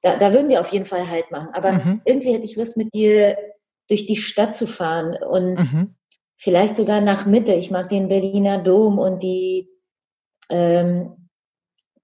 da, 0.01 0.17
da 0.17 0.33
würden 0.33 0.49
wir 0.49 0.59
auf 0.59 0.71
jeden 0.71 0.85
Fall 0.85 1.09
Halt 1.09 1.31
machen. 1.31 1.49
Aber 1.53 1.71
mhm. 1.71 2.01
irgendwie 2.03 2.33
hätte 2.33 2.45
ich 2.45 2.57
Lust, 2.57 2.75
mit 2.75 2.93
dir 2.93 3.37
durch 3.89 4.05
die 4.05 4.17
Stadt 4.17 4.55
zu 4.55 4.67
fahren 4.67 5.15
und 5.15 5.55
mhm. 5.55 5.95
vielleicht 6.35 6.75
sogar 6.75 6.99
nach 6.99 7.25
Mitte. 7.25 7.53
Ich 7.53 7.71
mag 7.71 7.87
den 7.87 8.09
Berliner 8.09 8.57
Dom 8.61 8.99
und 8.99 9.23
die 9.23 9.69
ähm, 10.49 11.29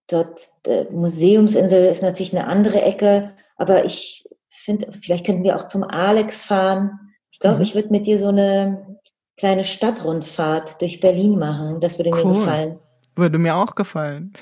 dort 0.08 0.40
äh, 0.68 0.86
Museumsinsel 0.90 1.86
ist 1.86 2.02
natürlich 2.02 2.36
eine 2.36 2.48
andere 2.48 2.82
Ecke, 2.82 3.36
aber 3.58 3.86
ich 3.86 4.24
finde, 4.50 4.92
vielleicht 4.94 5.26
könnten 5.26 5.44
wir 5.44 5.58
auch 5.58 5.66
zum 5.66 5.84
Alex 5.84 6.44
fahren. 6.44 7.00
Ich 7.30 7.40
glaube, 7.40 7.58
mhm. 7.58 7.62
ich 7.64 7.76
würde 7.76 7.90
mit 7.90 8.08
dir 8.08 8.18
so 8.18 8.30
eine 8.30 9.00
kleine 9.38 9.64
Stadtrundfahrt 9.64 10.82
durch 10.82 11.00
Berlin 11.00 11.38
machen. 11.38 11.80
Das 11.82 11.98
würde 12.00 12.12
cool. 12.12 12.26
mir 12.26 12.34
gefallen. 12.34 12.80
Würde 13.16 13.38
mir 13.38 13.56
auch 13.56 13.76
gefallen. 13.76 14.34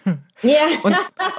Ja. 0.42 0.68
Und, 0.84 0.98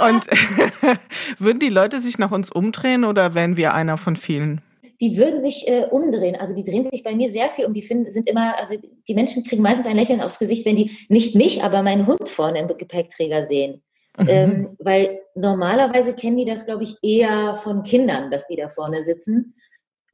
und 0.09 0.27
würden 1.39 1.59
die 1.59 1.69
Leute 1.69 2.01
sich 2.01 2.17
nach 2.17 2.31
uns 2.31 2.51
umdrehen 2.51 3.05
oder 3.05 3.35
wären 3.35 3.57
wir 3.57 3.75
einer 3.75 3.99
von 3.99 4.17
vielen? 4.17 4.63
Die 5.01 5.19
würden 5.19 5.43
sich 5.43 5.69
äh, 5.69 5.85
umdrehen. 5.91 6.37
Also 6.37 6.55
die 6.55 6.65
drehen 6.65 6.85
sich 6.85 7.03
bei 7.03 7.15
mir 7.15 7.29
sehr 7.29 7.51
viel 7.51 7.67
um. 7.67 7.75
Die 7.75 7.83
finden, 7.83 8.11
sind 8.11 8.31
immer, 8.31 8.57
also 8.57 8.77
die 9.09 9.15
Menschen 9.15 9.43
kriegen 9.43 9.61
meistens 9.61 9.87
ein 9.87 9.97
Lächeln 9.97 10.21
aufs 10.21 10.39
Gesicht, 10.39 10.65
wenn 10.65 10.77
die 10.77 10.97
nicht 11.09 11.35
mich, 11.35 11.63
aber 11.63 11.83
meinen 11.83 12.07
Hund 12.07 12.29
vorne 12.29 12.61
im 12.61 12.69
Gepäckträger 12.69 13.45
sehen. 13.45 13.83
Mhm. 14.19 14.29
Ähm, 14.29 14.77
weil 14.79 15.21
normalerweise 15.35 16.15
kennen 16.15 16.37
die 16.37 16.45
das, 16.45 16.65
glaube 16.65 16.85
ich, 16.85 16.97
eher 17.03 17.57
von 17.57 17.83
Kindern, 17.83 18.31
dass 18.31 18.47
sie 18.47 18.57
da 18.57 18.69
vorne 18.69 19.03
sitzen. 19.03 19.55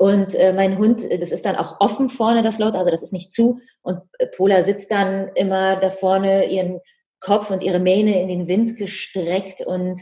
Und 0.00 0.34
äh, 0.34 0.54
mein 0.54 0.78
Hund, 0.78 1.04
äh, 1.04 1.18
das 1.18 1.30
ist 1.30 1.44
dann 1.44 1.56
auch 1.56 1.78
offen 1.78 2.08
vorne, 2.08 2.42
das 2.42 2.58
Laut, 2.58 2.74
also 2.74 2.90
das 2.90 3.02
ist 3.02 3.12
nicht 3.12 3.30
zu. 3.30 3.60
Und 3.82 4.00
äh, 4.16 4.28
Pola 4.28 4.62
sitzt 4.62 4.90
dann 4.90 5.28
immer 5.34 5.76
da 5.76 5.90
vorne, 5.90 6.50
ihren 6.50 6.80
Kopf 7.20 7.50
und 7.50 7.62
ihre 7.62 7.80
Mähne 7.80 8.18
in 8.22 8.28
den 8.28 8.48
Wind 8.48 8.78
gestreckt 8.78 9.60
und 9.60 10.00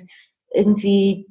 irgendwie 0.52 1.26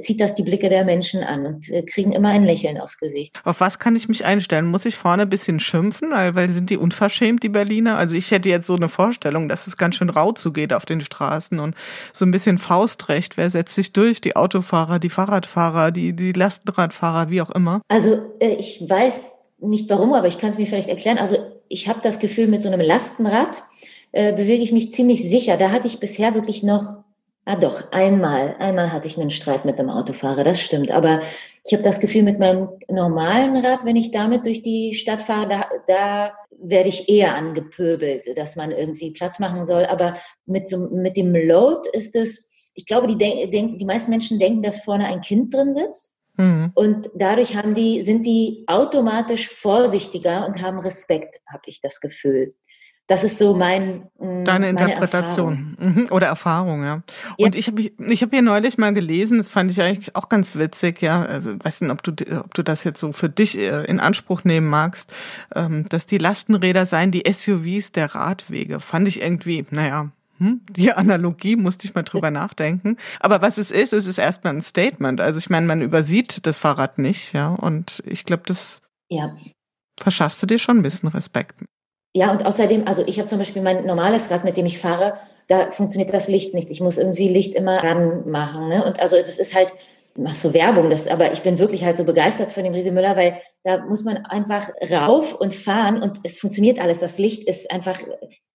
zieht 0.00 0.20
das 0.20 0.34
die 0.34 0.42
Blicke 0.42 0.68
der 0.68 0.84
Menschen 0.84 1.22
an 1.22 1.46
und 1.46 1.68
äh, 1.70 1.82
kriegen 1.82 2.12
immer 2.12 2.28
ein 2.28 2.44
Lächeln 2.44 2.78
aufs 2.78 2.98
Gesicht. 2.98 3.34
Auf 3.44 3.60
was 3.60 3.78
kann 3.78 3.96
ich 3.96 4.08
mich 4.08 4.24
einstellen? 4.24 4.66
Muss 4.66 4.84
ich 4.84 4.96
vorne 4.96 5.22
ein 5.22 5.28
bisschen 5.28 5.60
schimpfen, 5.60 6.10
weil, 6.10 6.34
weil 6.34 6.50
sind 6.50 6.70
die 6.70 6.76
unverschämt, 6.76 7.42
die 7.42 7.48
Berliner? 7.48 7.98
Also 7.98 8.16
ich 8.16 8.30
hätte 8.30 8.48
jetzt 8.48 8.66
so 8.66 8.76
eine 8.76 8.88
Vorstellung, 8.88 9.48
dass 9.48 9.66
es 9.66 9.76
ganz 9.76 9.96
schön 9.96 10.10
rau 10.10 10.32
zugeht 10.32 10.72
auf 10.72 10.86
den 10.86 11.00
Straßen 11.00 11.60
und 11.60 11.74
so 12.12 12.24
ein 12.24 12.30
bisschen 12.30 12.58
Faustrecht. 12.58 13.36
Wer 13.36 13.50
setzt 13.50 13.74
sich 13.74 13.92
durch? 13.92 14.20
Die 14.20 14.36
Autofahrer, 14.36 14.98
die 14.98 15.10
Fahrradfahrer, 15.10 15.90
die, 15.90 16.14
die 16.14 16.32
Lastenradfahrer, 16.32 17.30
wie 17.30 17.42
auch 17.42 17.50
immer? 17.50 17.82
Also 17.88 18.20
äh, 18.40 18.54
ich 18.54 18.82
weiß 18.88 19.34
nicht 19.60 19.90
warum, 19.90 20.12
aber 20.14 20.28
ich 20.28 20.38
kann 20.38 20.50
es 20.50 20.58
mir 20.58 20.66
vielleicht 20.66 20.88
erklären. 20.88 21.18
Also 21.18 21.36
ich 21.68 21.88
habe 21.88 22.00
das 22.02 22.18
Gefühl, 22.18 22.46
mit 22.46 22.62
so 22.62 22.68
einem 22.68 22.80
Lastenrad 22.80 23.62
äh, 24.12 24.32
bewege 24.32 24.62
ich 24.62 24.72
mich 24.72 24.92
ziemlich 24.92 25.28
sicher. 25.28 25.56
Da 25.56 25.70
hatte 25.70 25.86
ich 25.86 26.00
bisher 26.00 26.34
wirklich 26.34 26.62
noch 26.62 27.04
Ah 27.48 27.56
doch, 27.56 27.90
einmal. 27.92 28.56
Einmal 28.58 28.92
hatte 28.92 29.08
ich 29.08 29.18
einen 29.18 29.30
Streit 29.30 29.64
mit 29.64 29.78
einem 29.78 29.88
Autofahrer, 29.88 30.44
das 30.44 30.60
stimmt. 30.60 30.90
Aber 30.90 31.22
ich 31.64 31.72
habe 31.72 31.82
das 31.82 31.98
Gefühl, 31.98 32.22
mit 32.22 32.38
meinem 32.38 32.68
normalen 32.90 33.56
Rad, 33.64 33.86
wenn 33.86 33.96
ich 33.96 34.10
damit 34.10 34.44
durch 34.44 34.60
die 34.60 34.92
Stadt 34.92 35.22
fahre, 35.22 35.48
da, 35.48 35.68
da 35.86 36.32
werde 36.60 36.90
ich 36.90 37.08
eher 37.08 37.34
angepöbelt, 37.34 38.36
dass 38.36 38.56
man 38.56 38.70
irgendwie 38.70 39.12
Platz 39.12 39.38
machen 39.38 39.64
soll. 39.64 39.86
Aber 39.86 40.18
mit, 40.44 40.68
so, 40.68 40.90
mit 40.90 41.16
dem 41.16 41.34
Load 41.34 41.88
ist 41.94 42.16
es, 42.16 42.70
ich 42.74 42.84
glaube, 42.84 43.06
die, 43.06 43.16
denk, 43.16 43.78
die 43.78 43.86
meisten 43.86 44.10
Menschen 44.10 44.38
denken, 44.38 44.60
dass 44.60 44.84
vorne 44.84 45.06
ein 45.06 45.22
Kind 45.22 45.54
drin 45.54 45.72
sitzt. 45.72 46.12
Mhm. 46.36 46.72
Und 46.74 47.08
dadurch 47.14 47.56
haben 47.56 47.74
die, 47.74 48.02
sind 48.02 48.26
die 48.26 48.64
automatisch 48.66 49.48
vorsichtiger 49.48 50.46
und 50.46 50.60
haben 50.60 50.80
Respekt, 50.80 51.40
habe 51.50 51.62
ich 51.64 51.80
das 51.80 52.00
Gefühl. 52.00 52.52
Das 53.08 53.24
ist 53.24 53.38
so 53.38 53.56
mein 53.56 54.06
mm, 54.20 54.44
deine 54.44 54.68
Interpretation 54.68 55.74
Erfahrung. 55.78 55.94
Mhm. 55.94 56.06
oder 56.10 56.26
Erfahrung, 56.26 56.84
ja. 56.84 57.02
Und 57.38 57.54
ja. 57.54 57.58
ich 57.58 57.66
habe 57.66 57.80
ich 57.80 58.22
habe 58.22 58.36
hier 58.36 58.42
neulich 58.42 58.76
mal 58.76 58.92
gelesen, 58.92 59.38
das 59.38 59.48
fand 59.48 59.72
ich 59.72 59.80
eigentlich 59.80 60.14
auch 60.14 60.28
ganz 60.28 60.56
witzig, 60.56 61.00
ja. 61.00 61.24
Also 61.24 61.52
weiß 61.58 61.80
nicht, 61.80 61.90
ob 61.90 62.02
du 62.02 62.12
ob 62.38 62.52
du 62.52 62.62
das 62.62 62.84
jetzt 62.84 63.00
so 63.00 63.12
für 63.12 63.30
dich 63.30 63.56
äh, 63.56 63.84
in 63.86 63.98
Anspruch 63.98 64.44
nehmen 64.44 64.68
magst, 64.68 65.10
ähm, 65.54 65.88
dass 65.88 66.04
die 66.04 66.18
Lastenräder 66.18 66.84
seien 66.84 67.10
die 67.10 67.24
SUVs 67.26 67.92
der 67.92 68.14
Radwege. 68.14 68.78
Fand 68.78 69.08
ich 69.08 69.22
irgendwie, 69.22 69.64
naja, 69.70 70.10
hm, 70.36 70.60
die 70.68 70.92
Analogie 70.92 71.56
musste 71.56 71.86
ich 71.86 71.94
mal 71.94 72.02
drüber 72.02 72.30
nachdenken. 72.30 72.98
Aber 73.20 73.40
was 73.40 73.56
es 73.56 73.70
ist, 73.70 73.94
es 73.94 74.06
ist 74.06 74.18
erstmal 74.18 74.52
ein 74.52 74.60
Statement. 74.60 75.22
Also 75.22 75.38
ich 75.38 75.48
meine, 75.48 75.66
man 75.66 75.80
übersieht 75.80 76.46
das 76.46 76.58
Fahrrad 76.58 76.98
nicht, 76.98 77.32
ja. 77.32 77.48
Und 77.48 78.02
ich 78.04 78.26
glaube, 78.26 78.42
das 78.44 78.82
ja. 79.08 79.34
verschaffst 79.98 80.42
du 80.42 80.46
dir 80.46 80.58
schon 80.58 80.76
ein 80.76 80.82
bisschen 80.82 81.08
Respekt. 81.08 81.64
Ja, 82.18 82.32
und 82.32 82.44
außerdem, 82.44 82.88
also 82.88 83.04
ich 83.06 83.20
habe 83.20 83.28
zum 83.28 83.38
Beispiel 83.38 83.62
mein 83.62 83.86
normales 83.86 84.28
Rad, 84.28 84.42
mit 84.42 84.56
dem 84.56 84.66
ich 84.66 84.80
fahre, 84.80 85.14
da 85.46 85.70
funktioniert 85.70 86.12
das 86.12 86.26
Licht 86.26 86.52
nicht. 86.52 86.68
Ich 86.68 86.80
muss 86.80 86.98
irgendwie 86.98 87.28
Licht 87.28 87.54
immer 87.54 87.76
ranmachen. 87.76 88.68
Ne? 88.68 88.84
Und 88.84 88.98
also 88.98 89.14
das 89.18 89.38
ist 89.38 89.54
halt, 89.54 89.72
mach 90.16 90.34
so 90.34 90.52
Werbung, 90.52 90.90
das, 90.90 91.06
aber 91.06 91.30
ich 91.32 91.42
bin 91.42 91.60
wirklich 91.60 91.84
halt 91.84 91.96
so 91.96 92.02
begeistert 92.02 92.50
von 92.50 92.64
dem 92.64 92.74
Riese 92.74 92.90
Müller, 92.90 93.16
weil 93.16 93.40
da 93.62 93.84
muss 93.84 94.02
man 94.02 94.16
einfach 94.26 94.68
rauf 94.90 95.32
und 95.32 95.54
fahren 95.54 96.02
und 96.02 96.18
es 96.24 96.40
funktioniert 96.40 96.80
alles. 96.80 96.98
Das 96.98 97.18
Licht 97.18 97.48
ist 97.48 97.70
einfach 97.70 98.00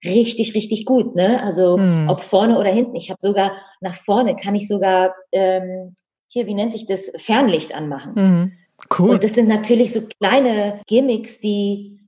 richtig, 0.04 0.56
richtig 0.56 0.84
gut. 0.84 1.16
Ne? 1.16 1.42
Also 1.42 1.78
hm. 1.78 2.10
ob 2.10 2.20
vorne 2.20 2.60
oder 2.60 2.70
hinten. 2.70 2.98
Ich 2.98 3.12
habe 3.12 3.20
sogar 3.22 3.54
nach 3.80 3.96
vorne 3.96 4.36
kann 4.36 4.56
ich 4.56 4.68
sogar 4.68 5.16
ähm, 5.32 5.96
hier, 6.28 6.48
wie 6.48 6.54
nennt 6.54 6.74
sich 6.74 6.86
das, 6.86 7.14
Fernlicht 7.16 7.74
anmachen. 7.74 8.14
Mhm. 8.16 8.52
Cool. 9.00 9.12
Und 9.12 9.24
das 9.24 9.36
sind 9.36 9.48
natürlich 9.48 9.94
so 9.94 10.02
kleine 10.20 10.82
Gimmicks, 10.86 11.40
die 11.40 12.03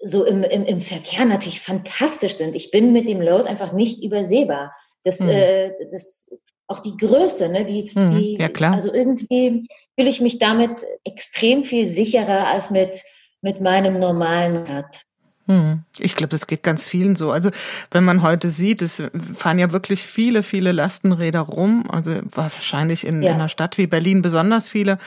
so 0.00 0.24
im, 0.24 0.42
im, 0.42 0.64
im 0.64 0.80
Verkehr 0.80 1.24
natürlich 1.24 1.60
fantastisch 1.60 2.34
sind. 2.34 2.54
Ich 2.54 2.70
bin 2.70 2.92
mit 2.92 3.08
dem 3.08 3.20
Load 3.20 3.48
einfach 3.48 3.72
nicht 3.72 4.02
übersehbar. 4.02 4.72
Das, 5.04 5.20
mhm. 5.20 5.28
äh, 5.28 5.70
das 5.90 6.30
auch 6.66 6.80
die 6.80 6.96
Größe, 6.96 7.48
ne? 7.48 7.64
Die, 7.64 7.90
mhm. 7.94 8.10
die, 8.10 8.38
ja, 8.38 8.48
klar. 8.48 8.74
Also 8.74 8.92
irgendwie 8.92 9.66
fühle 9.96 10.10
ich 10.10 10.20
mich 10.20 10.38
damit 10.38 10.84
extrem 11.04 11.64
viel 11.64 11.86
sicherer 11.86 12.46
als 12.46 12.70
mit, 12.70 13.02
mit 13.40 13.60
meinem 13.60 13.98
normalen 13.98 14.58
Rad. 14.58 15.02
Hm. 15.46 15.82
Ich 15.98 16.14
glaube, 16.14 16.30
das 16.30 16.46
geht 16.46 16.62
ganz 16.62 16.86
vielen 16.86 17.16
so. 17.16 17.30
Also 17.32 17.50
wenn 17.90 18.04
man 18.04 18.20
heute 18.20 18.50
sieht, 18.50 18.82
es 18.82 19.02
fahren 19.34 19.58
ja 19.58 19.72
wirklich 19.72 20.02
viele, 20.02 20.42
viele 20.42 20.72
Lastenräder 20.72 21.40
rum. 21.40 21.84
Also 21.90 22.16
wahrscheinlich 22.30 23.06
in, 23.06 23.22
ja. 23.22 23.30
in 23.30 23.36
einer 23.36 23.48
Stadt 23.48 23.78
wie 23.78 23.86
Berlin 23.86 24.20
besonders 24.20 24.68
viele. 24.68 24.98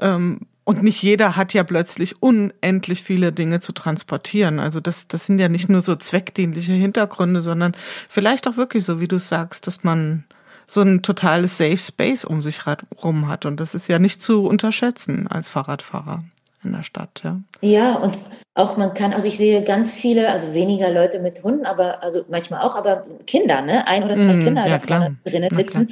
Ähm, 0.00 0.40
und 0.64 0.82
nicht 0.82 1.02
jeder 1.02 1.36
hat 1.36 1.52
ja 1.52 1.62
plötzlich 1.62 2.22
unendlich 2.22 3.02
viele 3.02 3.32
Dinge 3.32 3.60
zu 3.60 3.72
transportieren. 3.72 4.58
Also 4.58 4.80
das, 4.80 5.08
das 5.08 5.26
sind 5.26 5.38
ja 5.38 5.48
nicht 5.48 5.68
nur 5.68 5.82
so 5.82 5.94
zweckdienliche 5.94 6.72
Hintergründe, 6.72 7.42
sondern 7.42 7.76
vielleicht 8.08 8.48
auch 8.48 8.56
wirklich 8.56 8.84
so, 8.84 9.00
wie 9.00 9.08
du 9.08 9.18
sagst, 9.18 9.66
dass 9.66 9.84
man 9.84 10.24
so 10.66 10.80
ein 10.80 11.02
totales 11.02 11.58
Safe 11.58 11.76
Space 11.76 12.24
um 12.24 12.40
sich 12.40 12.60
rum 13.02 13.28
hat. 13.28 13.44
Und 13.44 13.60
das 13.60 13.74
ist 13.74 13.88
ja 13.88 13.98
nicht 13.98 14.22
zu 14.22 14.46
unterschätzen 14.46 15.26
als 15.26 15.48
Fahrradfahrer 15.48 16.24
in 16.64 16.72
der 16.72 16.82
Stadt, 16.82 17.20
ja. 17.22 17.40
Ja, 17.60 17.96
und 17.96 18.18
auch 18.54 18.76
man 18.76 18.94
kann, 18.94 19.12
also 19.12 19.28
ich 19.28 19.36
sehe 19.36 19.62
ganz 19.64 19.92
viele, 19.92 20.30
also 20.30 20.54
weniger 20.54 20.90
Leute 20.90 21.18
mit 21.18 21.42
Hunden, 21.42 21.66
aber 21.66 22.02
also 22.02 22.24
manchmal 22.30 22.62
auch, 22.62 22.74
aber 22.74 23.04
Kinder, 23.26 23.60
ne? 23.60 23.86
Ein 23.86 24.04
oder 24.04 24.16
zwei 24.16 24.34
mm, 24.34 24.40
Kinder 24.40 24.66
ja, 24.66 24.78
da 24.78 24.86
vorne 24.86 25.16
drinnen 25.24 25.54
sitzen. 25.54 25.90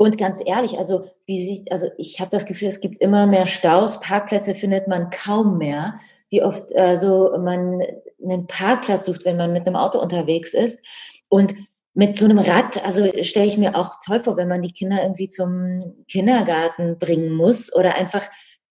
Und 0.00 0.16
ganz 0.16 0.42
ehrlich, 0.42 0.78
also 0.78 1.10
wie 1.26 1.44
sieht, 1.44 1.70
also 1.70 1.88
ich 1.98 2.20
habe 2.20 2.30
das 2.30 2.46
Gefühl, 2.46 2.68
es 2.68 2.80
gibt 2.80 3.02
immer 3.02 3.26
mehr 3.26 3.44
Staus, 3.44 4.00
Parkplätze 4.00 4.54
findet 4.54 4.88
man 4.88 5.10
kaum 5.10 5.58
mehr. 5.58 6.00
Wie 6.30 6.42
oft 6.42 6.72
äh, 6.74 6.96
so 6.96 7.36
man 7.38 7.82
einen 8.24 8.46
Parkplatz 8.46 9.04
sucht, 9.04 9.26
wenn 9.26 9.36
man 9.36 9.52
mit 9.52 9.66
einem 9.66 9.76
Auto 9.76 10.00
unterwegs 10.00 10.54
ist. 10.54 10.82
Und 11.28 11.54
mit 11.92 12.16
so 12.16 12.24
einem 12.24 12.38
Rad, 12.38 12.82
also 12.82 13.10
stelle 13.20 13.44
ich 13.44 13.58
mir 13.58 13.76
auch 13.76 13.96
toll 14.02 14.20
vor, 14.20 14.38
wenn 14.38 14.48
man 14.48 14.62
die 14.62 14.72
Kinder 14.72 15.02
irgendwie 15.02 15.28
zum 15.28 16.02
Kindergarten 16.10 16.98
bringen 16.98 17.34
muss 17.34 17.70
oder 17.74 17.94
einfach, 17.94 18.22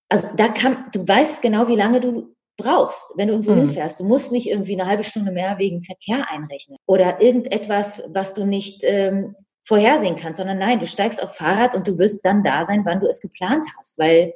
also 0.09 0.29
da 0.35 0.47
kann, 0.47 0.85
du 0.93 1.07
weißt 1.07 1.43
genau, 1.43 1.67
wie 1.67 1.75
lange 1.75 2.01
du 2.01 2.33
brauchst, 2.57 3.13
wenn 3.17 3.27
du 3.27 3.35
irgendwo 3.35 3.51
mhm. 3.51 3.65
hinfährst. 3.67 3.99
Du 3.99 4.03
musst 4.03 4.31
nicht 4.31 4.49
irgendwie 4.49 4.73
eine 4.73 4.89
halbe 4.89 5.03
Stunde 5.03 5.31
mehr 5.31 5.59
wegen 5.59 5.83
Verkehr 5.83 6.27
einrechnen 6.27 6.79
oder 6.87 7.21
irgendetwas, 7.21 8.09
was 8.15 8.33
du 8.33 8.47
nicht 8.47 8.81
ähm, 8.83 9.35
vorhersehen 9.69 10.15
kannst, 10.15 10.39
sondern 10.39 10.57
nein, 10.57 10.79
du 10.79 10.87
steigst 10.87 11.21
auf 11.21 11.35
Fahrrad 11.35 11.75
und 11.75 11.87
du 11.87 11.99
wirst 11.99 12.25
dann 12.25 12.43
da 12.43 12.65
sein, 12.65 12.85
wann 12.85 12.99
du 12.99 13.07
es 13.07 13.21
geplant 13.21 13.63
hast, 13.77 13.99
weil 13.99 14.33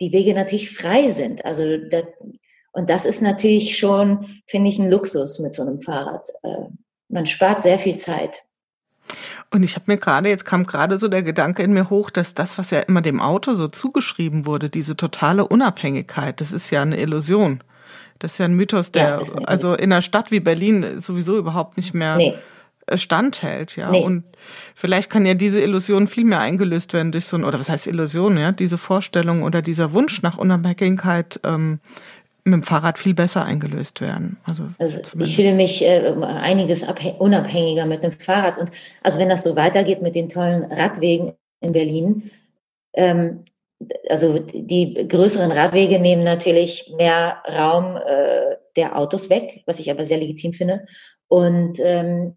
die 0.00 0.12
Wege 0.12 0.34
natürlich 0.34 0.76
frei 0.76 1.10
sind. 1.10 1.44
Also 1.44 1.78
das, 1.78 2.02
und 2.72 2.90
das 2.90 3.06
ist 3.06 3.22
natürlich 3.22 3.78
schon, 3.78 4.42
finde 4.46 4.70
ich, 4.70 4.80
ein 4.80 4.90
Luxus 4.90 5.38
mit 5.38 5.54
so 5.54 5.62
einem 5.62 5.80
Fahrrad. 5.80 6.26
Äh, 6.42 6.66
man 7.08 7.26
spart 7.26 7.62
sehr 7.62 7.78
viel 7.78 7.94
Zeit. 7.94 8.42
Und 9.52 9.62
ich 9.62 9.76
habe 9.76 9.84
mir 9.86 9.96
gerade, 9.96 10.28
jetzt 10.28 10.44
kam 10.44 10.66
gerade 10.66 10.98
so 10.98 11.06
der 11.06 11.22
Gedanke 11.22 11.62
in 11.62 11.72
mir 11.72 11.88
hoch, 11.88 12.10
dass 12.10 12.34
das, 12.34 12.58
was 12.58 12.72
ja 12.72 12.80
immer 12.80 13.00
dem 13.00 13.20
Auto 13.20 13.54
so 13.54 13.68
zugeschrieben 13.68 14.44
wurde, 14.44 14.70
diese 14.70 14.96
totale 14.96 15.46
Unabhängigkeit, 15.46 16.40
das 16.40 16.50
ist 16.50 16.70
ja 16.70 16.82
eine 16.82 16.98
Illusion. 16.98 17.62
Das 18.18 18.32
ist 18.32 18.38
ja 18.38 18.46
ein 18.46 18.54
Mythos, 18.54 18.90
der 18.90 19.20
ja, 19.22 19.44
also 19.44 19.74
in 19.74 19.92
einer 19.92 20.02
Stadt 20.02 20.32
wie 20.32 20.40
Berlin 20.40 21.00
sowieso 21.00 21.38
überhaupt 21.38 21.76
nicht 21.76 21.94
mehr 21.94 22.16
nee. 22.16 22.34
Äh, 22.86 22.98
standhält, 22.98 23.76
ja. 23.76 23.90
Nee. 23.90 24.02
Und 24.02 24.24
vielleicht 24.74 25.08
kann 25.08 25.24
ja 25.24 25.34
diese 25.34 25.60
Illusion 25.60 26.06
viel 26.06 26.24
mehr 26.24 26.40
eingelöst 26.40 26.92
werden 26.92 27.12
durch 27.12 27.24
so 27.26 27.36
ein, 27.36 27.44
oder 27.44 27.58
was 27.58 27.68
heißt 27.68 27.86
Illusion, 27.86 28.36
ja, 28.36 28.52
diese 28.52 28.76
Vorstellung 28.76 29.42
oder 29.42 29.62
dieser 29.62 29.94
Wunsch 29.94 30.22
nach 30.22 30.36
Unabhängigkeit 30.36 31.40
ähm, 31.44 31.80
mit 32.44 32.52
dem 32.52 32.62
Fahrrad 32.62 32.98
viel 32.98 33.14
besser 33.14 33.44
eingelöst 33.44 34.02
werden. 34.02 34.36
Also, 34.44 34.64
also 34.78 35.18
ich 35.18 35.34
fühle 35.34 35.54
mich 35.54 35.82
äh, 35.82 36.12
einiges 36.22 36.84
unabhängiger 37.18 37.86
mit 37.86 38.02
dem 38.02 38.12
Fahrrad. 38.12 38.58
Und 38.58 38.70
also 39.02 39.18
wenn 39.18 39.30
das 39.30 39.44
so 39.44 39.56
weitergeht 39.56 40.02
mit 40.02 40.14
den 40.14 40.28
tollen 40.28 40.64
Radwegen 40.64 41.32
in 41.60 41.72
Berlin, 41.72 42.30
ähm, 42.92 43.44
also 44.10 44.38
die 44.38 45.08
größeren 45.08 45.52
Radwege 45.52 45.98
nehmen 45.98 46.22
natürlich 46.22 46.92
mehr 46.98 47.42
Raum 47.48 47.96
äh, 47.96 48.56
der 48.76 48.98
Autos 48.98 49.30
weg, 49.30 49.62
was 49.64 49.78
ich 49.78 49.90
aber 49.90 50.04
sehr 50.04 50.18
legitim 50.18 50.52
finde. 50.52 50.84
Und 51.28 51.78
ähm, 51.80 52.36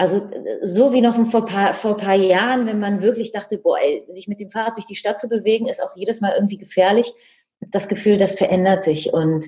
also 0.00 0.30
so 0.62 0.94
wie 0.94 1.02
noch 1.02 1.14
vor 1.26 1.44
paar, 1.44 1.74
vor 1.74 1.98
paar 1.98 2.14
Jahren, 2.14 2.66
wenn 2.66 2.80
man 2.80 3.02
wirklich 3.02 3.32
dachte, 3.32 3.58
boah, 3.58 3.78
ey, 3.78 4.02
sich 4.08 4.28
mit 4.28 4.40
dem 4.40 4.50
Fahrrad 4.50 4.78
durch 4.78 4.86
die 4.86 4.94
Stadt 4.96 5.18
zu 5.18 5.28
bewegen, 5.28 5.66
ist 5.66 5.82
auch 5.82 5.94
jedes 5.94 6.22
Mal 6.22 6.32
irgendwie 6.34 6.56
gefährlich. 6.56 7.12
Das 7.60 7.86
Gefühl, 7.86 8.16
das 8.16 8.34
verändert 8.34 8.82
sich 8.82 9.12
und 9.12 9.44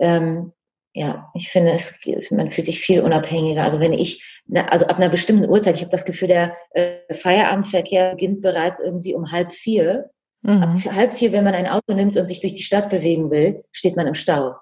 ähm, 0.00 0.52
ja, 0.94 1.30
ich 1.34 1.48
finde, 1.48 1.72
es, 1.72 2.00
man 2.32 2.50
fühlt 2.50 2.66
sich 2.66 2.80
viel 2.80 3.02
unabhängiger. 3.02 3.62
Also 3.62 3.78
wenn 3.78 3.92
ich, 3.92 4.42
also 4.68 4.86
ab 4.86 4.96
einer 4.96 5.10
bestimmten 5.10 5.48
Uhrzeit, 5.48 5.76
ich 5.76 5.82
habe 5.82 5.92
das 5.92 6.04
Gefühl, 6.04 6.26
der 6.26 6.56
äh, 6.70 7.14
Feierabendverkehr 7.14 8.12
beginnt 8.12 8.42
bereits 8.42 8.80
irgendwie 8.80 9.14
um 9.14 9.30
halb 9.30 9.52
vier. 9.52 10.10
Mhm. 10.42 10.62
Ab 10.62 10.78
halb 10.92 11.14
vier, 11.14 11.30
wenn 11.30 11.44
man 11.44 11.54
ein 11.54 11.68
Auto 11.68 11.94
nimmt 11.94 12.16
und 12.16 12.26
sich 12.26 12.40
durch 12.40 12.54
die 12.54 12.64
Stadt 12.64 12.90
bewegen 12.90 13.30
will, 13.30 13.62
steht 13.70 13.94
man 13.94 14.08
im 14.08 14.14
Stau. 14.14 14.54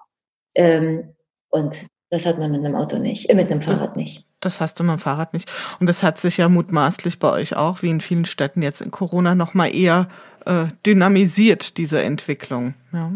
Ähm, 0.53 1.15
und 1.49 1.87
das 2.13 2.25
hat 2.27 2.37
man 2.37 2.51
mit 2.51 2.63
einem 2.63 2.75
Auto 2.75 2.99
nicht, 2.99 3.31
äh, 3.31 3.33
mit 3.33 3.49
einem 3.49 3.63
Fahrrad 3.63 3.89
das, 3.89 3.95
nicht. 3.95 4.23
Das 4.39 4.61
hast 4.61 4.79
du 4.79 4.83
mit 4.83 4.93
dem 4.93 4.99
Fahrrad 4.99 5.33
nicht. 5.33 5.51
Und 5.79 5.87
das 5.87 6.03
hat 6.03 6.19
sich 6.19 6.37
ja 6.37 6.47
mutmaßlich 6.47 7.17
bei 7.17 7.31
euch 7.31 7.57
auch, 7.57 7.81
wie 7.81 7.89
in 7.89 8.01
vielen 8.01 8.25
Städten 8.25 8.61
jetzt 8.61 8.81
in 8.81 8.91
Corona, 8.91 9.33
nochmal 9.33 9.73
eher 9.73 10.07
äh, 10.45 10.67
dynamisiert, 10.85 11.75
diese 11.77 12.03
Entwicklung. 12.03 12.75
Ja. 12.91 13.11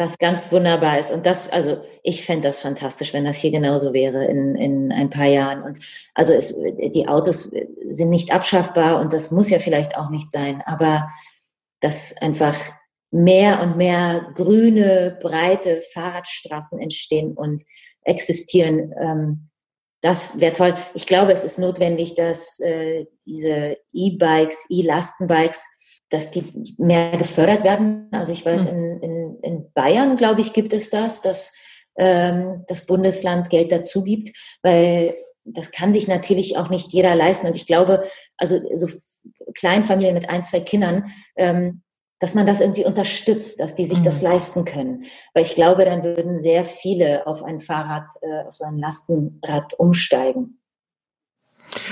was 0.00 0.16
ganz 0.16 0.50
wunderbar 0.50 0.98
ist. 0.98 1.12
Und 1.12 1.26
das, 1.26 1.50
also 1.50 1.82
ich 2.02 2.24
fände 2.24 2.48
das 2.48 2.60
fantastisch, 2.60 3.12
wenn 3.12 3.26
das 3.26 3.36
hier 3.36 3.50
genauso 3.50 3.92
wäre 3.92 4.24
in, 4.24 4.56
in 4.56 4.92
ein 4.92 5.10
paar 5.10 5.26
Jahren. 5.26 5.62
Und 5.62 5.78
also 6.14 6.32
es, 6.32 6.56
die 6.56 7.06
Autos 7.06 7.52
sind 7.90 8.08
nicht 8.08 8.32
abschaffbar 8.32 8.98
und 8.98 9.12
das 9.12 9.30
muss 9.30 9.50
ja 9.50 9.58
vielleicht 9.58 9.98
auch 9.98 10.08
nicht 10.08 10.30
sein, 10.30 10.62
aber 10.64 11.10
dass 11.80 12.16
einfach 12.16 12.56
mehr 13.10 13.60
und 13.60 13.76
mehr 13.76 14.32
grüne, 14.34 15.18
breite 15.20 15.82
Fahrradstraßen 15.92 16.80
entstehen 16.80 17.34
und 17.34 17.62
existieren. 18.02 18.94
Ähm, 18.98 19.50
das 20.00 20.40
wäre 20.40 20.54
toll. 20.54 20.76
Ich 20.94 21.06
glaube, 21.06 21.32
es 21.32 21.44
ist 21.44 21.58
notwendig, 21.58 22.14
dass 22.14 22.58
äh, 22.60 23.04
diese 23.26 23.76
E-Bikes, 23.92 24.64
E-Lastenbikes, 24.70 25.66
dass 26.10 26.30
die 26.30 26.44
mehr 26.76 27.16
gefördert 27.16 27.64
werden. 27.64 28.08
Also 28.12 28.32
ich 28.32 28.44
weiß, 28.44 28.70
hm. 28.70 28.76
in, 28.76 29.00
in, 29.00 29.38
in 29.42 29.72
Bayern, 29.72 30.16
glaube 30.16 30.40
ich, 30.40 30.52
gibt 30.52 30.72
es 30.72 30.90
das, 30.90 31.22
dass 31.22 31.54
ähm, 31.98 32.64
das 32.68 32.86
Bundesland 32.86 33.50
Geld 33.50 33.72
dazu 33.72 34.02
gibt, 34.02 34.36
weil 34.62 35.14
das 35.44 35.70
kann 35.70 35.92
sich 35.92 36.06
natürlich 36.06 36.56
auch 36.56 36.68
nicht 36.68 36.92
jeder 36.92 37.14
leisten. 37.14 37.46
Und 37.46 37.56
ich 37.56 37.66
glaube, 37.66 38.04
also 38.36 38.60
so 38.74 38.88
Kleinfamilien 39.54 40.14
mit 40.14 40.28
ein, 40.28 40.44
zwei 40.44 40.60
Kindern, 40.60 41.10
ähm, 41.36 41.82
dass 42.18 42.34
man 42.34 42.46
das 42.46 42.60
irgendwie 42.60 42.84
unterstützt, 42.84 43.60
dass 43.60 43.74
die 43.74 43.86
sich 43.86 44.00
mhm. 44.00 44.04
das 44.04 44.20
leisten 44.20 44.64
können. 44.64 45.04
Weil 45.32 45.44
ich 45.44 45.54
glaube, 45.54 45.84
dann 45.86 46.04
würden 46.04 46.38
sehr 46.38 46.64
viele 46.64 47.26
auf 47.26 47.42
ein 47.42 47.60
Fahrrad, 47.60 48.08
äh, 48.20 48.46
auf 48.46 48.54
so 48.54 48.64
ein 48.64 48.78
Lastenrad 48.78 49.74
umsteigen. 49.78 50.59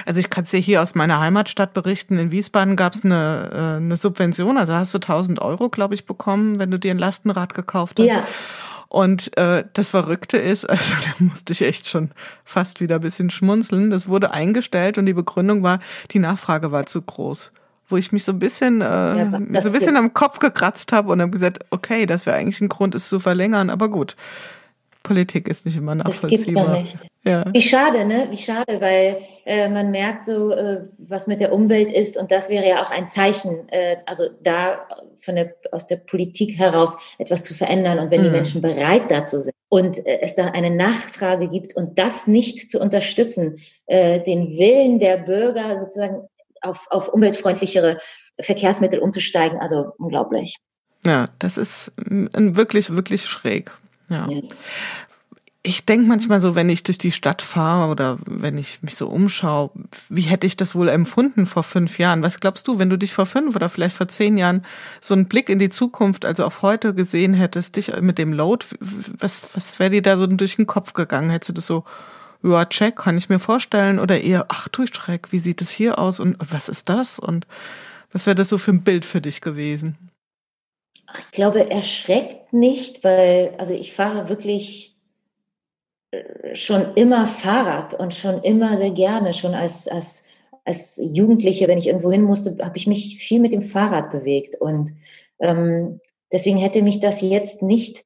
Also 0.07 0.21
ich 0.21 0.31
kann 0.31 0.45
es 0.45 0.51
dir 0.51 0.61
hier 0.61 0.83
aus 0.83 0.95
meiner 0.95 1.21
Heimatstadt 1.21 1.75
berichten. 1.75 2.19
In 2.19 2.31
Wiesbaden 2.31 2.77
gab 2.77 2.95
es 2.95 3.05
eine, 3.05 3.51
äh, 3.53 3.77
eine 3.77 3.97
Subvention, 3.97 4.59
also 4.59 4.75
hast 4.75 4.95
du 4.95 4.99
1000 4.99 5.41
Euro, 5.41 5.69
glaube 5.69 5.95
ich, 5.95 6.07
bekommen, 6.07 6.59
wenn 6.59 6.71
du 6.71 6.79
dir 6.79 6.91
ein 6.91 6.99
Lastenrad 6.99 7.55
gekauft 7.55 7.99
hast. 7.99 8.07
Ja. 8.07 8.25
Und 8.88 9.37
äh, 9.37 9.64
das 9.75 9.91
Verrückte 9.91 10.38
ist, 10.38 10.64
also 10.69 10.95
da 11.05 11.25
musste 11.25 11.53
ich 11.53 11.62
echt 11.62 11.88
schon 11.88 12.11
fast 12.45 12.81
wieder 12.81 12.97
ein 12.97 13.01
bisschen 13.03 13.31
schmunzeln. 13.31 13.91
Das 13.91 14.09
wurde 14.09 14.33
eingestellt 14.33 14.99
und 14.99 15.07
die 15.07 15.14
Begründung 15.14 15.62
war, 15.62 15.81
die 16.11 16.19
Nachfrage 16.19 16.73
war 16.73 16.87
zu 16.87 17.03
groß 17.03 17.53
wo 17.91 17.97
ich 17.97 18.12
mich 18.12 18.25
so 18.25 18.33
ein 18.33 18.38
bisschen, 18.38 18.83
äh, 18.83 18.85
ja, 18.85 19.31
so 19.62 19.71
ein 19.71 19.73
bisschen 19.73 19.97
am 19.97 20.12
Kopf 20.12 20.38
gekratzt 20.38 20.93
habe 20.93 21.11
und 21.11 21.23
habe 21.23 21.31
gesagt, 21.31 21.64
okay, 21.71 22.05
das 22.05 22.27
wäre 22.27 22.37
eigentlich 22.37 22.61
ein 22.61 22.69
Grund, 22.69 22.95
es 22.95 23.09
zu 23.09 23.19
verlängern, 23.19 23.71
aber 23.71 23.88
gut. 23.88 24.14
Politik 25.03 25.49
ist 25.49 25.64
nicht 25.64 25.77
immer 25.77 25.95
nachvollziehbar. 25.95 26.67
Das 26.67 26.75
gibt's 26.77 26.93
nicht. 26.95 27.11
Ja. 27.29 27.45
Wie 27.53 27.61
schade, 27.61 28.07
ne? 28.07 28.29
Wie 28.31 28.38
schade, 28.38 28.81
weil 28.81 29.19
äh, 29.45 29.69
man 29.69 29.91
merkt 29.91 30.25
so, 30.25 30.51
äh, 30.51 30.83
was 30.97 31.27
mit 31.27 31.41
der 31.41 31.53
Umwelt 31.53 31.93
ist 31.93 32.17
und 32.17 32.31
das 32.31 32.49
wäre 32.49 32.67
ja 32.67 32.83
auch 32.83 32.91
ein 32.91 33.07
Zeichen, 33.07 33.69
äh, 33.69 33.99
also 34.07 34.25
da 34.43 34.88
von 35.19 35.37
der, 35.37 35.55
aus 35.71 35.87
der 35.87 35.97
Politik 35.97 36.59
heraus 36.59 36.97
etwas 37.19 37.45
zu 37.45 37.53
verändern 37.53 37.99
und 37.99 38.11
wenn 38.11 38.21
mhm. 38.21 38.25
die 38.25 38.31
Menschen 38.31 38.62
bereit 38.62 39.11
dazu 39.11 39.41
sind 39.41 39.55
und 39.69 39.99
äh, 40.07 40.21
es 40.23 40.37
da 40.37 40.47
eine 40.47 40.71
Nachfrage 40.71 41.49
gibt 41.49 41.77
und 41.77 41.99
das 41.99 42.27
nicht 42.27 42.71
zu 42.71 42.81
unterstützen, 42.81 43.59
äh, 43.87 44.23
den 44.23 44.57
Willen 44.57 44.99
der 44.99 45.19
Bürger 45.19 45.79
sozusagen 45.79 46.27
auf, 46.62 46.87
auf 46.88 47.09
umweltfreundlichere 47.09 47.99
Verkehrsmittel 48.41 49.01
umzusteigen. 49.01 49.59
Also 49.61 49.93
unglaublich. 49.99 50.57
Ja, 51.05 51.29
das 51.38 51.59
ist 51.59 51.93
wirklich, 51.97 52.91
wirklich 52.91 53.27
schräg. 53.27 53.71
Ja. 54.09 54.27
Ich 55.64 55.85
denke 55.85 56.07
manchmal 56.07 56.40
so, 56.40 56.55
wenn 56.55 56.68
ich 56.68 56.85
durch 56.85 56.99
die 56.99 57.11
Stadt 57.11 57.42
fahre 57.42 57.90
oder 57.90 58.18
wenn 58.25 58.57
ich 58.59 58.81
mich 58.83 58.97
so 58.97 59.09
umschaue, 59.09 59.71
wie 60.09 60.23
hätte 60.23 60.47
ich 60.47 60.57
das 60.57 60.77
wohl 60.77 60.88
empfunden 60.88 61.47
vor 61.47 61.64
fünf 61.64 61.99
Jahren? 61.99 62.23
Was 62.23 62.38
glaubst 62.38 62.68
du, 62.68 62.79
wenn 62.79 62.88
du 62.88 62.97
dich 62.97 63.12
vor 63.12 63.27
fünf 63.27 63.57
oder 63.57 63.68
vielleicht 63.68 63.97
vor 63.97 64.07
zehn 64.07 64.38
Jahren 64.38 64.64
so 65.01 65.14
einen 65.14 65.27
Blick 65.27 65.49
in 65.49 65.59
die 65.59 65.68
Zukunft, 65.68 66.25
also 66.25 66.44
auf 66.44 66.62
heute 66.62 66.94
gesehen 66.94 67.35
hättest, 67.35 67.75
dich 67.75 68.01
mit 68.01 68.18
dem 68.18 68.33
Load, 68.33 68.66
was, 68.81 69.49
was 69.55 69.79
wäre 69.81 69.90
dir 69.90 70.03
da 70.03 70.16
so 70.16 70.29
durch 70.29 70.57
den 70.57 70.66
Kopf 70.66 70.92
gegangen? 70.92 71.31
Hättest 71.31 71.51
du 71.51 71.55
das 71.55 71.66
so 71.66 71.85
ja, 72.42 72.64
check, 72.64 72.97
kann 72.97 73.18
ich 73.18 73.29
mir 73.29 73.40
vorstellen. 73.40 73.99
Oder 73.99 74.21
eher, 74.21 74.47
ach 74.49 74.68
du 74.68 74.87
Schreck, 74.87 75.33
wie 75.33 75.40
sieht 75.40 75.61
es 75.61 75.71
hier 75.71 75.99
aus 75.99 76.21
und, 76.21 76.40
und 76.40 76.53
was 76.53 76.68
ist 76.68 76.88
das? 76.88 77.18
Und 77.18 77.47
was 78.12 78.27
wäre 78.27 78.37
das 78.37 78.49
so 78.49 78.59
für 78.59 78.71
ein 78.71 78.85
Bild 78.85 79.05
für 79.05 79.21
dich 79.21 79.40
gewesen? 79.40 80.11
Ich 81.18 81.31
glaube, 81.33 81.71
erschreckt 81.71 82.53
nicht, 82.53 83.03
weil, 83.03 83.55
also 83.59 83.73
ich 83.75 83.92
fahre 83.92 84.29
wirklich 84.29 84.98
schon 86.55 86.94
immer 86.94 87.27
Fahrrad 87.27 87.94
und 87.94 88.14
schon 88.14 88.42
immer 88.42 88.77
sehr 88.77 88.90
gerne, 88.90 89.35
schon 89.35 89.55
als, 89.55 89.88
als, 89.88 90.25
als 90.64 91.01
Jugendliche, 91.03 91.68
wenn 91.68 91.79
ich 91.79 91.87
irgendwo 91.87 92.11
hin 92.11 92.23
musste, 92.23 92.57
habe 92.62 92.77
ich 92.77 92.87
mich 92.87 93.18
viel 93.18 93.40
mit 93.40 93.53
dem 93.53 93.62
Fahrrad 93.62 94.11
bewegt. 94.11 94.57
Und 94.61 94.90
ähm, 95.40 96.01
deswegen 96.33 96.59
hätte 96.59 96.83
mich 96.83 97.01
das 97.01 97.21
jetzt 97.21 97.62
nicht 97.62 98.05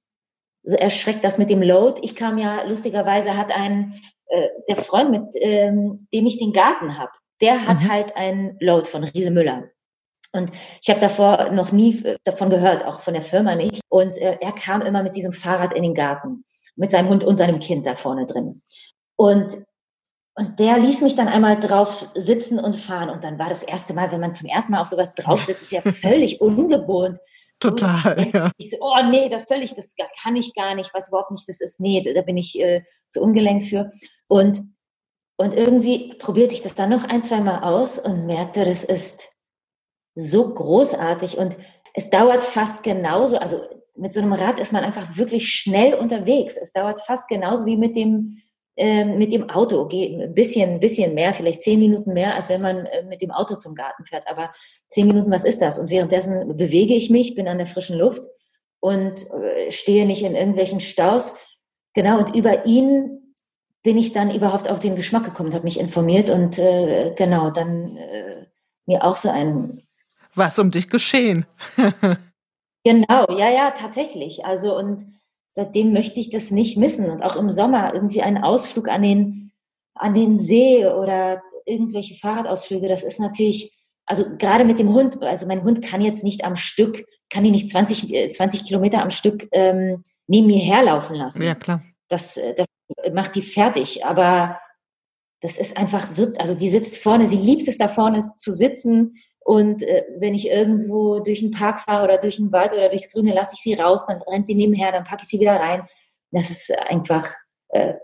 so 0.65 0.77
erschreckt, 0.77 1.25
das 1.25 1.39
mit 1.39 1.51
dem 1.51 1.63
Load. 1.63 2.01
Ich 2.03 2.15
kam 2.15 2.39
ja, 2.39 2.65
lustigerweise 2.65 3.37
hat 3.37 3.51
ein 3.51 3.95
äh, 4.27 4.49
der 4.69 4.77
Freund, 4.77 5.11
mit 5.11 5.23
ähm, 5.35 6.07
dem 6.13 6.27
ich 6.27 6.39
den 6.39 6.53
Garten 6.53 6.99
habe, 6.99 7.13
der 7.41 7.67
hat 7.67 7.81
mhm. 7.81 7.91
halt 7.91 8.17
ein 8.17 8.57
Load 8.61 8.89
von 8.89 9.05
Riese 9.05 9.31
Müller. 9.31 9.65
Und 10.33 10.51
ich 10.81 10.89
habe 10.89 11.01
davor 11.01 11.51
noch 11.53 11.73
nie 11.73 12.03
äh, 12.05 12.17
davon 12.25 12.49
gehört, 12.49 12.85
auch 12.85 13.01
von 13.01 13.15
der 13.15 13.23
Firma 13.23 13.55
nicht. 13.55 13.81
Und 13.89 14.17
äh, 14.19 14.39
er 14.41 14.53
kam 14.53 14.81
immer 14.81 15.03
mit 15.03 15.15
diesem 15.15 15.33
Fahrrad 15.33 15.75
in 15.75 15.83
den 15.83 15.95
Garten, 15.95 16.45
mit 16.77 16.91
seinem 16.91 17.09
Hund 17.09 17.25
und 17.25 17.37
seinem 17.37 17.59
Kind 17.59 17.87
da 17.87 17.95
vorne 17.95 18.27
drin. 18.27 18.63
Und, 19.17 19.53
und 20.35 20.59
der 20.59 20.79
ließ 20.79 21.03
mich 21.03 21.17
dann 21.17 21.29
einmal 21.29 21.61
drauf 21.61 22.07
sitzen 22.15 22.59
und 22.59 22.77
fahren. 22.77 23.11
Und 23.11 23.23
dann 23.25 23.39
war 23.39 23.49
das 23.49 23.63
erste 23.63 23.95
Mal, 23.95 24.11
wenn 24.13 24.21
man 24.21 24.35
zum 24.35 24.49
ersten 24.49 24.73
Mal 24.73 24.81
auf 24.81 24.89
sowas 24.89 25.15
drauf 25.15 25.43
sitzt, 25.43 25.63
ist 25.63 25.73
ja 25.73 25.83
völlig 25.83 26.41
ungewohnt. 26.41 27.19
Total, 27.61 28.19
so, 28.19 28.39
ja. 28.39 28.51
Ich 28.57 28.71
so, 28.71 28.79
oh 28.81 29.03
nee, 29.09 29.29
das 29.29 29.47
völlig, 29.47 29.75
das 29.75 29.95
kann 30.21 30.35
ich 30.35 30.53
gar 30.55 30.75
nicht, 30.75 30.93
weiß 30.93 31.09
überhaupt 31.09 31.31
nicht, 31.31 31.49
das 31.49 31.61
ist, 31.61 31.79
nee, 31.79 32.03
da 32.03 32.23
bin 32.23 32.37
ich 32.37 32.59
äh, 32.59 32.83
zu 33.09 33.23
ungelenk 33.23 33.63
für. 33.63 33.89
Und, 34.27 34.63
und 35.37 35.55
irgendwie 35.55 36.15
probierte 36.15 36.55
ich 36.55 36.63
das 36.63 36.75
dann 36.75 36.91
noch 36.91 37.05
ein, 37.05 37.23
zwei 37.23 37.41
Mal 37.41 37.63
aus 37.63 38.01
und 38.01 38.27
merkte, 38.27 38.65
das 38.65 38.83
ist 38.83 39.31
so 40.15 40.53
großartig 40.53 41.39
und 41.39 41.57
es 41.95 42.11
dauert 42.11 42.43
fast 42.43 42.83
genauso, 42.83 43.37
also 43.39 43.61
mit 44.03 44.13
so 44.13 44.21
einem 44.21 44.33
Rad 44.33 44.59
ist 44.59 44.73
man 44.73 44.83
einfach 44.83 45.17
wirklich 45.17 45.49
schnell 45.49 45.95
unterwegs. 45.95 46.57
Es 46.61 46.73
dauert 46.73 47.01
fast 47.01 47.29
genauso 47.29 47.67
wie 47.67 47.77
mit 47.77 47.95
dem, 47.95 48.43
äh, 48.77 49.05
mit 49.05 49.33
dem 49.33 49.49
Auto. 49.49 49.87
Geht 49.87 50.21
ein 50.21 50.35
bisschen, 50.35 50.71
ein 50.71 50.81
bisschen 50.81 51.15
mehr, 51.15 51.33
vielleicht 51.33 51.63
zehn 51.63 51.79
Minuten 51.79 52.13
mehr, 52.13 52.35
als 52.35 52.49
wenn 52.49 52.61
man 52.61 52.85
äh, 52.87 53.05
mit 53.05 53.23
dem 53.23 53.31
Auto 53.31 53.55
zum 53.55 53.77
Garten 53.77 54.05
fährt. 54.05 54.29
Aber 54.29 54.51
zehn 54.89 55.07
Minuten, 55.07 55.31
was 55.31 55.45
ist 55.45 55.63
das? 55.63 55.79
Und 55.79 55.89
währenddessen 55.89 56.57
bewege 56.57 56.95
ich 56.95 57.11
mich, 57.11 57.37
bin 57.37 57.47
an 57.47 57.59
der 57.59 57.69
frischen 57.69 57.97
Luft 57.97 58.25
und 58.81 59.25
äh, 59.31 59.71
stehe 59.71 60.05
nicht 60.05 60.25
in 60.25 60.35
irgendwelchen 60.35 60.81
Staus. 60.81 61.37
Genau, 61.95 62.19
und 62.19 62.35
über 62.35 62.67
ihn 62.67 63.37
bin 63.85 63.97
ich 63.97 64.13
dann 64.13 64.35
überhaupt 64.35 64.69
auf 64.69 64.81
den 64.81 64.97
Geschmack 64.97 65.25
gekommen, 65.25 65.55
habe 65.55 65.65
mich 65.65 65.79
informiert 65.79 66.29
und 66.29 66.59
äh, 66.59 67.15
genau, 67.17 67.51
dann 67.51 67.97
äh, 67.97 68.47
mir 68.87 69.05
auch 69.05 69.15
so 69.15 69.31
ein... 69.31 69.83
Was 70.35 70.59
um 70.59 70.73
dich 70.73 70.89
geschehen? 70.89 71.47
genau, 72.85 73.39
ja, 73.39 73.51
ja, 73.51 73.71
tatsächlich. 73.73 74.45
Also 74.45 74.77
und 74.77 75.07
seitdem 75.49 75.93
möchte 75.93 76.21
ich 76.21 76.31
das 76.31 76.51
nicht 76.51 76.77
missen 76.77 77.11
und 77.11 77.23
auch 77.23 77.37
im 77.37 77.51
Sommer 77.51 77.95
irgendwie 77.95 78.23
einen 78.23 78.43
Ausflug 78.43 78.89
an 78.89 79.03
den, 79.03 79.53
an 79.95 80.15
den 80.15 80.39
See 80.39 80.87
oder 80.87 81.43
irgendwelche 81.67 82.15
Fahrradausflüge, 82.15 82.89
das 82.89 83.03
ist 83.03 83.21
natürlich, 83.21 83.77
also 84.07 84.25
gerade 84.39 84.65
mit 84.65 84.79
dem 84.79 84.93
Hund, 84.93 85.23
also 85.23 85.47
mein 85.47 85.63
Hund 85.63 85.83
kann 85.83 86.01
jetzt 86.01 86.25
nicht 86.25 86.45
am 86.45 86.57
Stück, 86.57 87.05
kann 87.31 87.45
ihn 87.45 87.53
nicht 87.53 87.71
20, 87.71 88.33
20 88.33 88.61
äh, 88.61 88.65
Kilometer 88.65 89.03
am 89.03 89.11
Stück 89.11 89.49
ähm, 89.53 90.03
neben 90.27 90.47
mir 90.47 90.59
herlaufen 90.59 91.17
lassen. 91.17 91.43
Ja, 91.43 91.55
klar. 91.55 91.83
Das, 92.09 92.37
äh, 92.37 92.55
das 92.55 92.67
macht 93.13 93.35
die 93.35 93.43
fertig. 93.43 94.05
Aber 94.05 94.59
das 95.41 95.59
ist 95.59 95.77
einfach 95.77 96.07
so, 96.07 96.33
also 96.39 96.55
die 96.55 96.71
sitzt 96.71 96.99
vorne, 96.99 97.27
sie 97.27 97.37
liebt 97.37 97.69
es 97.69 97.79
da 97.79 97.89
vorne 97.89 98.21
zu 98.21 98.53
sitzen. 98.53 99.17
Und 99.45 99.83
äh, 99.83 100.05
wenn 100.19 100.35
ich 100.35 100.49
irgendwo 100.49 101.21
durch 101.21 101.41
den 101.41 101.51
Park 101.51 101.81
fahre 101.81 102.05
oder 102.05 102.19
durch 102.19 102.37
den 102.37 102.53
Wald 102.53 102.73
oder 102.73 102.89
durchs 102.89 103.13
Grüne, 103.13 103.35
lasse 103.35 103.55
ich 103.57 103.63
sie 103.63 103.75
raus, 103.75 104.07
dann 104.07 104.21
rennt 104.23 104.47
sie 104.47 104.55
nebenher, 104.55 104.93
dann 104.93 105.05
packe 105.05 105.23
ich 105.23 105.29
sie 105.29 105.41
wieder 105.41 105.57
rein. 105.59 105.87
Das 106.31 106.51
ist 106.51 106.73
einfach 106.89 107.27
äh, 107.69 107.95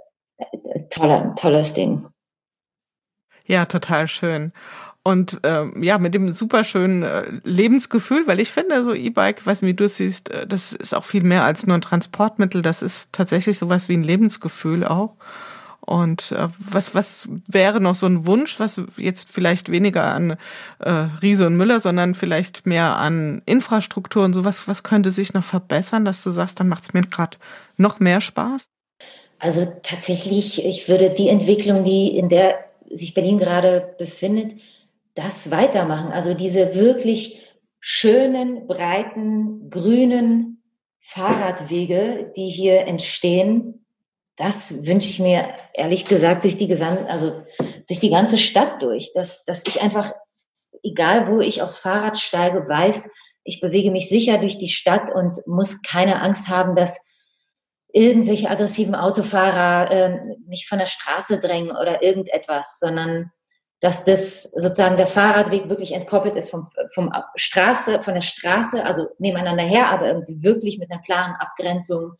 toller, 0.91 1.35
tolles 1.37 1.75
Ding. 1.75 2.07
Ja, 3.47 3.65
total 3.65 4.09
schön. 4.09 4.53
Und 5.03 5.41
ähm, 5.43 5.83
ja, 5.83 5.97
mit 5.97 6.13
dem 6.13 6.33
superschönen 6.33 7.03
äh, 7.03 7.25
Lebensgefühl, 7.45 8.27
weil 8.27 8.41
ich 8.41 8.53
finde, 8.53 8.83
so 8.83 8.93
E-Bike, 8.93 9.47
weiß 9.47 9.63
nicht, 9.63 9.71
wie 9.71 9.77
du 9.77 9.85
es 9.85 9.97
siehst, 9.97 10.31
äh, 10.31 10.47
das 10.47 10.75
ist 10.75 10.95
auch 10.95 11.05
viel 11.05 11.23
mehr 11.23 11.45
als 11.45 11.67
nur 11.67 11.79
ein 11.79 11.83
Transportmittel. 11.83 12.61
Das 12.61 12.83
ist 12.83 13.11
tatsächlich 13.13 13.57
sowas 13.57 13.89
wie 13.89 13.97
ein 13.97 14.03
Lebensgefühl 14.03 14.85
auch. 14.85 15.17
Und 15.89 16.33
äh, 16.33 16.49
was, 16.59 16.95
was 16.95 17.31
wäre 17.49 17.81
noch 17.81 17.95
so 17.95 18.05
ein 18.05 18.27
Wunsch, 18.27 18.61
was 18.61 18.79
jetzt 18.99 19.33
vielleicht 19.33 19.73
weniger 19.73 20.05
an 20.05 20.37
äh, 20.81 20.91
Riese 20.91 21.47
und 21.47 21.57
Müller, 21.57 21.81
sondern 21.81 22.15
vielleicht 22.15 22.67
mehr 22.67 22.99
an 22.99 23.41
Infrastruktur 23.47 24.23
und 24.27 24.35
sowas, 24.35 24.69
was 24.69 24.83
könnte 24.83 25.11
sich 25.11 25.33
noch 25.33 25.45
verbessern, 25.45 26.05
dass 26.05 26.23
du 26.23 26.31
sagst, 26.31 26.61
dann 26.61 26.69
macht 26.69 26.85
es 26.85 26.93
mir 26.93 27.01
gerade 27.07 27.39
noch 27.79 28.01
mehr 28.01 28.21
Spaß? 28.21 28.69
Also 29.39 29.65
tatsächlich, 29.83 30.63
ich 30.63 30.91
würde 30.91 31.09
die 31.09 31.31
Entwicklung, 31.31 31.85
die 31.85 32.19
in 32.19 32.29
der 32.29 32.59
sich 32.91 33.15
Berlin 33.15 33.39
gerade 33.39 33.95
befindet, 33.99 34.57
das 35.15 35.51
weitermachen. 35.51 36.13
Also 36.13 36.35
diese 36.35 36.75
wirklich 36.75 37.41
schönen, 37.81 38.67
breiten, 38.67 39.71
grünen 39.71 40.63
Fahrradwege, 41.01 42.31
die 42.37 42.49
hier 42.51 42.87
entstehen, 42.87 43.87
das 44.39 44.87
wünsche 44.87 45.11
ich 45.11 45.19
mir 45.19 45.55
ehrlich 45.75 46.05
gesagt 46.05 46.45
durch 46.45 46.57
die 46.57 46.69
Gesam 46.69 46.97
also 47.09 47.45
durch 47.89 48.01
die 48.01 48.11
ganze 48.11 48.39
Stadt 48.39 48.83
durch, 48.83 49.13
dass, 49.13 49.45
dass 49.45 49.65
ich 49.67 49.83
einfach, 49.83 50.13
egal 50.83 51.29
wo 51.29 51.41
ich 51.41 51.61
aufs 51.61 51.79
Fahrrad 51.79 52.19
steige, 52.19 52.69
weiß, 52.69 53.11
ich 53.45 53.61
bewege 53.61 53.91
mich 53.91 54.09
sicher 54.09 54.39
durch 54.39 54.59
die 54.59 54.69
Stadt 54.69 55.13
und 55.13 55.39
muss 55.47 55.83
keine 55.83 56.21
Angst 56.23 56.49
haben, 56.49 56.77
dass 56.77 57.01
irgendwelche 57.93 58.51
aggressiven 58.51 58.95
Autofahrer 58.95 59.91
äh, 59.91 60.21
mich 60.47 60.69
von 60.69 60.79
der 60.79 60.87
Straße 60.87 61.41
drängen 61.41 61.71
oder 61.71 62.03
irgendetwas, 62.03 62.79
sondern 62.79 63.33
dass 63.81 64.05
das 64.05 64.43
sozusagen 64.43 64.97
der 64.97 65.07
Fahrradweg 65.07 65.69
wirklich 65.69 65.93
entkoppelt 65.93 66.37
ist 66.37 66.51
vom, 66.51 66.69
vom 66.93 67.13
Straße, 67.37 68.03
von 68.03 68.15
der 68.15 68.23
Straße, 68.23 68.85
also 68.85 69.07
nebeneinander 69.19 69.63
her, 69.63 69.89
aber 69.89 70.09
irgendwie 70.09 70.43
wirklich 70.43 70.79
mit 70.79 70.91
einer 70.91 71.01
klaren 71.01 71.37
Abgrenzung, 71.37 72.15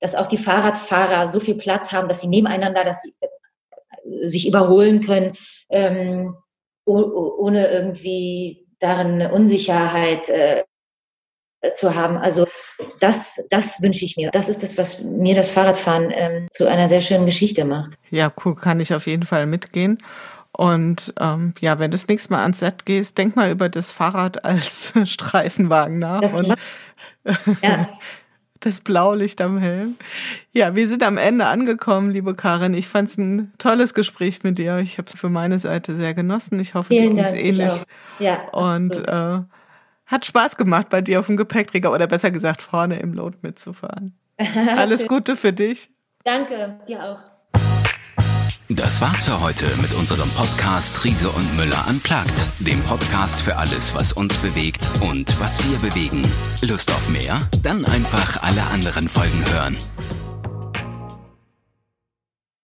dass 0.00 0.14
auch 0.14 0.26
die 0.26 0.36
Fahrradfahrer 0.36 1.26
so 1.28 1.40
viel 1.40 1.56
Platz 1.56 1.92
haben, 1.92 2.08
dass 2.08 2.20
sie 2.20 2.28
nebeneinander, 2.28 2.84
dass 2.84 3.02
sie 3.02 3.14
äh, 3.20 4.26
sich 4.26 4.46
überholen 4.46 5.00
können, 5.00 5.32
ähm, 5.70 6.36
ohne 6.84 7.68
irgendwie 7.68 8.66
darin 8.78 9.14
eine 9.14 9.32
Unsicherheit 9.32 10.28
äh, 10.28 10.64
zu 11.74 11.94
haben. 11.94 12.16
Also 12.16 12.46
das, 13.00 13.46
das 13.50 13.82
wünsche 13.82 14.04
ich 14.04 14.16
mir. 14.16 14.30
Das 14.30 14.48
ist 14.48 14.62
das, 14.62 14.78
was 14.78 15.02
mir 15.02 15.34
das 15.34 15.50
Fahrradfahren 15.50 16.10
ähm, 16.14 16.48
zu 16.50 16.66
einer 16.66 16.88
sehr 16.88 17.00
schönen 17.00 17.26
Geschichte 17.26 17.64
macht. 17.64 17.94
Ja, 18.10 18.32
cool, 18.44 18.54
kann 18.54 18.80
ich 18.80 18.94
auf 18.94 19.06
jeden 19.06 19.24
Fall 19.24 19.46
mitgehen. 19.46 19.98
Und 20.52 21.14
ähm, 21.20 21.54
ja, 21.60 21.78
wenn 21.78 21.90
du 21.90 21.96
das 21.96 22.08
nächste 22.08 22.32
Mal 22.32 22.42
ans 22.42 22.60
Set 22.60 22.84
gehst, 22.84 23.18
denk 23.18 23.36
mal 23.36 23.50
über 23.50 23.68
das 23.68 23.92
Fahrrad 23.92 24.44
als 24.44 24.92
Streifenwagen 25.04 25.98
nach. 25.98 26.20
Das, 26.20 26.34
und, 26.34 26.54
ja. 27.62 27.88
Das 28.60 28.80
Blaulicht 28.80 29.40
am 29.40 29.58
Helm. 29.58 29.96
Ja, 30.52 30.74
wir 30.74 30.88
sind 30.88 31.02
am 31.02 31.18
Ende 31.18 31.46
angekommen, 31.46 32.10
liebe 32.10 32.34
Karin. 32.34 32.74
Ich 32.74 32.88
fand 32.88 33.08
es 33.08 33.18
ein 33.18 33.52
tolles 33.58 33.94
Gespräch 33.94 34.42
mit 34.42 34.58
dir. 34.58 34.78
Ich 34.78 34.98
habe 34.98 35.08
es 35.08 35.18
für 35.18 35.28
meine 35.28 35.58
Seite 35.58 35.94
sehr 35.94 36.14
genossen. 36.14 36.58
Ich 36.60 36.74
hoffe, 36.74 36.88
Vielen 36.88 37.16
dir 37.16 37.24
ging 37.24 37.34
ähnlich. 37.34 37.72
Ja, 38.18 38.48
und 38.50 38.96
äh, 38.96 39.40
hat 40.06 40.26
Spaß 40.26 40.56
gemacht, 40.56 40.88
bei 40.88 41.00
dir 41.00 41.20
auf 41.20 41.26
dem 41.26 41.36
Gepäckträger 41.36 41.92
oder 41.92 42.06
besser 42.06 42.30
gesagt 42.30 42.62
vorne 42.62 42.98
im 42.98 43.12
Load 43.12 43.38
mitzufahren. 43.42 44.18
Alles 44.76 45.06
Gute 45.06 45.36
für 45.36 45.52
dich. 45.52 45.90
Danke, 46.24 46.80
dir 46.88 47.04
auch. 47.04 47.37
Das 48.70 49.00
war's 49.00 49.22
für 49.22 49.40
heute 49.40 49.64
mit 49.80 49.94
unserem 49.94 50.28
Podcast 50.32 51.02
Riese 51.02 51.30
und 51.30 51.56
Müller 51.56 51.86
unplugged, 51.88 52.46
dem 52.58 52.78
Podcast 52.82 53.40
für 53.40 53.56
alles, 53.56 53.94
was 53.94 54.12
uns 54.12 54.36
bewegt 54.36 54.86
und 55.00 55.40
was 55.40 55.58
wir 55.70 55.78
bewegen. 55.78 56.20
Lust 56.60 56.90
auf 56.90 57.08
mehr? 57.08 57.48
Dann 57.62 57.86
einfach 57.86 58.42
alle 58.42 58.62
anderen 58.64 59.08
Folgen 59.08 59.42
hören. 59.54 59.78